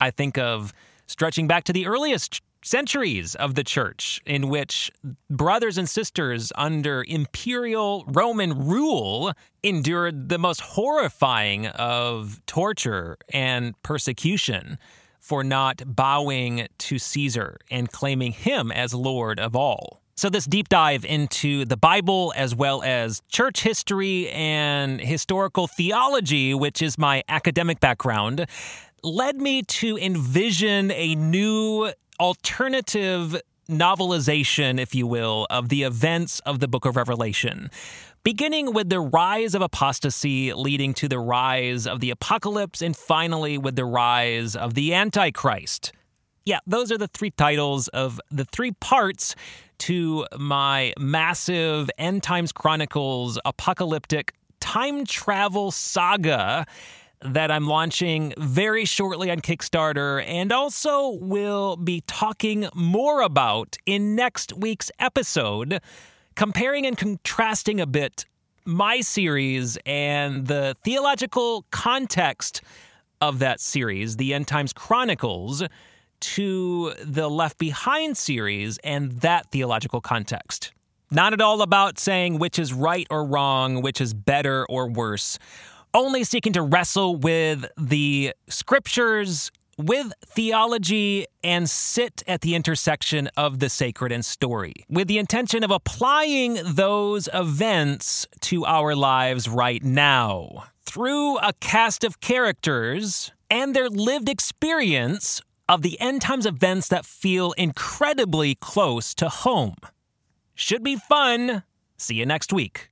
I 0.00 0.10
think 0.10 0.38
of 0.38 0.72
stretching 1.06 1.48
back 1.48 1.64
to 1.64 1.72
the 1.72 1.86
earliest 1.86 2.42
centuries 2.64 3.34
of 3.34 3.54
the 3.54 3.62
church 3.62 4.20
in 4.26 4.48
which 4.48 4.90
brothers 5.28 5.78
and 5.78 5.88
sisters 5.88 6.50
under 6.56 7.04
imperial 7.06 8.04
Roman 8.08 8.66
rule 8.66 9.32
endured 9.62 10.28
the 10.28 10.38
most 10.38 10.60
horrifying 10.60 11.66
of 11.68 12.40
torture 12.46 13.16
and 13.32 13.80
persecution 13.82 14.78
for 15.18 15.44
not 15.44 15.82
bowing 15.86 16.66
to 16.78 16.98
Caesar 16.98 17.58
and 17.70 17.90
claiming 17.90 18.32
him 18.32 18.72
as 18.72 18.92
Lord 18.92 19.38
of 19.38 19.54
all. 19.54 20.00
So, 20.16 20.30
this 20.30 20.44
deep 20.44 20.68
dive 20.68 21.04
into 21.04 21.64
the 21.64 21.76
Bible 21.76 22.32
as 22.36 22.54
well 22.54 22.82
as 22.84 23.20
church 23.28 23.62
history 23.62 24.30
and 24.30 25.00
historical 25.00 25.66
theology, 25.66 26.54
which 26.54 26.82
is 26.82 26.96
my 26.96 27.24
academic 27.28 27.80
background, 27.80 28.46
led 29.02 29.40
me 29.40 29.62
to 29.62 29.98
envision 29.98 30.92
a 30.92 31.16
new 31.16 31.92
alternative 32.20 33.40
novelization, 33.68 34.78
if 34.78 34.94
you 34.94 35.06
will, 35.06 35.46
of 35.50 35.68
the 35.68 35.82
events 35.82 36.40
of 36.40 36.60
the 36.60 36.68
book 36.68 36.84
of 36.84 36.96
Revelation, 36.96 37.70
beginning 38.22 38.72
with 38.72 38.88
the 38.90 39.00
rise 39.00 39.54
of 39.54 39.62
apostasy, 39.62 40.52
leading 40.52 40.94
to 40.94 41.08
the 41.08 41.18
rise 41.18 41.86
of 41.86 42.00
the 42.00 42.10
apocalypse, 42.10 42.82
and 42.82 42.96
finally 42.96 43.58
with 43.58 43.76
the 43.76 43.84
rise 43.84 44.54
of 44.54 44.74
the 44.74 44.94
Antichrist. 44.94 45.92
Yeah, 46.44 46.58
those 46.66 46.92
are 46.92 46.98
the 46.98 47.08
three 47.08 47.30
titles 47.30 47.88
of 47.88 48.20
the 48.30 48.44
three 48.44 48.72
parts 48.72 49.34
to 49.78 50.26
my 50.38 50.92
massive 50.98 51.90
End 51.96 52.22
Times 52.22 52.52
Chronicles 52.52 53.38
apocalyptic 53.44 54.34
time 54.60 55.04
travel 55.04 55.70
saga 55.70 56.66
that 57.20 57.50
I'm 57.50 57.66
launching 57.66 58.34
very 58.36 58.84
shortly 58.84 59.30
on 59.30 59.40
Kickstarter 59.40 60.24
and 60.26 60.52
also 60.52 61.10
will 61.10 61.76
be 61.76 62.02
talking 62.06 62.68
more 62.74 63.22
about 63.22 63.76
in 63.86 64.14
next 64.14 64.52
week's 64.52 64.90
episode, 64.98 65.80
comparing 66.34 66.86
and 66.86 66.96
contrasting 66.96 67.80
a 67.80 67.86
bit 67.86 68.26
my 68.66 69.00
series 69.00 69.78
and 69.84 70.46
the 70.46 70.74
theological 70.84 71.66
context 71.70 72.62
of 73.20 73.38
that 73.38 73.60
series, 73.60 74.16
the 74.16 74.34
End 74.34 74.46
Times 74.46 74.72
Chronicles, 74.72 75.62
to 76.20 76.94
the 77.02 77.28
Left 77.28 77.58
Behind 77.58 78.16
series 78.16 78.78
and 78.78 79.12
that 79.20 79.50
theological 79.50 80.00
context. 80.00 80.72
Not 81.10 81.32
at 81.32 81.40
all 81.40 81.62
about 81.62 81.98
saying 81.98 82.38
which 82.38 82.58
is 82.58 82.72
right 82.72 83.06
or 83.10 83.24
wrong, 83.24 83.82
which 83.82 84.00
is 84.00 84.14
better 84.14 84.66
or 84.66 84.88
worse 84.88 85.38
only 85.94 86.24
seeking 86.24 86.52
to 86.52 86.62
wrestle 86.62 87.16
with 87.16 87.64
the 87.78 88.34
scriptures, 88.48 89.50
with 89.78 90.12
theology, 90.26 91.26
and 91.42 91.70
sit 91.70 92.22
at 92.26 92.42
the 92.42 92.54
intersection 92.54 93.28
of 93.36 93.60
the 93.60 93.68
sacred 93.68 94.12
and 94.12 94.24
story, 94.24 94.74
with 94.88 95.08
the 95.08 95.18
intention 95.18 95.64
of 95.64 95.70
applying 95.70 96.58
those 96.64 97.28
events 97.32 98.26
to 98.40 98.64
our 98.64 98.94
lives 98.94 99.48
right 99.48 99.82
now 99.82 100.64
through 100.84 101.38
a 101.38 101.52
cast 101.60 102.04
of 102.04 102.20
characters 102.20 103.32
and 103.50 103.74
their 103.74 103.88
lived 103.88 104.28
experience 104.28 105.40
of 105.68 105.82
the 105.82 105.98
end 106.00 106.20
times 106.20 106.46
events 106.46 106.88
that 106.88 107.06
feel 107.06 107.52
incredibly 107.52 108.54
close 108.54 109.14
to 109.14 109.28
home. 109.28 109.76
Should 110.54 110.82
be 110.82 110.96
fun. 110.96 111.62
See 111.96 112.16
you 112.16 112.26
next 112.26 112.52
week. 112.52 112.90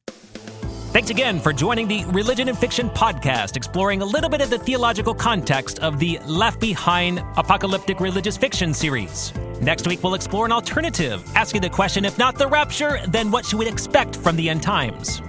Thanks 0.93 1.09
again 1.09 1.41
for 1.41 1.55
joining 1.55 1.89
the 1.89 2.05
Religion 2.09 2.51
and 2.51 2.59
Fiction 2.59 2.91
podcast, 2.91 3.57
exploring 3.57 4.03
a 4.03 4.05
little 4.05 4.29
bit 4.29 4.43
of 4.43 4.51
the 4.51 4.59
theological 4.59 5.15
context 5.15 5.79
of 5.79 5.99
the 5.99 6.19
Left 6.27 6.61
Behind 6.61 7.21
apocalyptic 7.39 7.99
religious 7.99 8.37
fiction 8.37 8.75
series. 8.75 9.33
Next 9.63 9.87
week, 9.87 10.03
we'll 10.03 10.13
explore 10.13 10.45
an 10.45 10.53
alternative, 10.53 11.25
asking 11.35 11.63
the 11.63 11.71
question 11.71 12.05
if 12.05 12.19
not 12.19 12.37
the 12.37 12.47
rapture, 12.47 13.01
then 13.09 13.31
what 13.31 13.47
should 13.47 13.59
we 13.59 13.67
expect 13.67 14.17
from 14.17 14.37
the 14.37 14.51
end 14.51 14.63
times? 14.63 15.23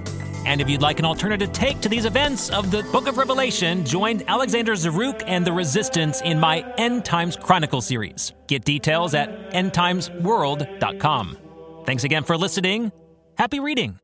And 0.46 0.60
if 0.60 0.70
you'd 0.70 0.82
like 0.82 1.00
an 1.00 1.06
alternative 1.06 1.54
take 1.54 1.80
to 1.80 1.88
these 1.88 2.04
events 2.04 2.50
of 2.50 2.70
the 2.70 2.84
Book 2.92 3.08
of 3.08 3.18
Revelation, 3.18 3.86
join 3.86 4.22
Alexander 4.28 4.74
Zaruk 4.74 5.24
and 5.28 5.48
the 5.48 5.54
Resistance 5.54 6.20
in 6.24 6.42
my 6.42 6.70
End 6.78 7.06
Times 7.06 7.38
Chronicle 7.38 7.80
series. 7.80 8.34
Get 8.48 8.66
details 8.66 9.14
at 9.14 9.52
endtimesworld.com. 9.52 11.38
Thanks 11.86 12.04
again 12.04 12.26
for 12.26 12.36
listening. 12.36 12.92
Happy 13.38 13.62
reading. 13.62 14.03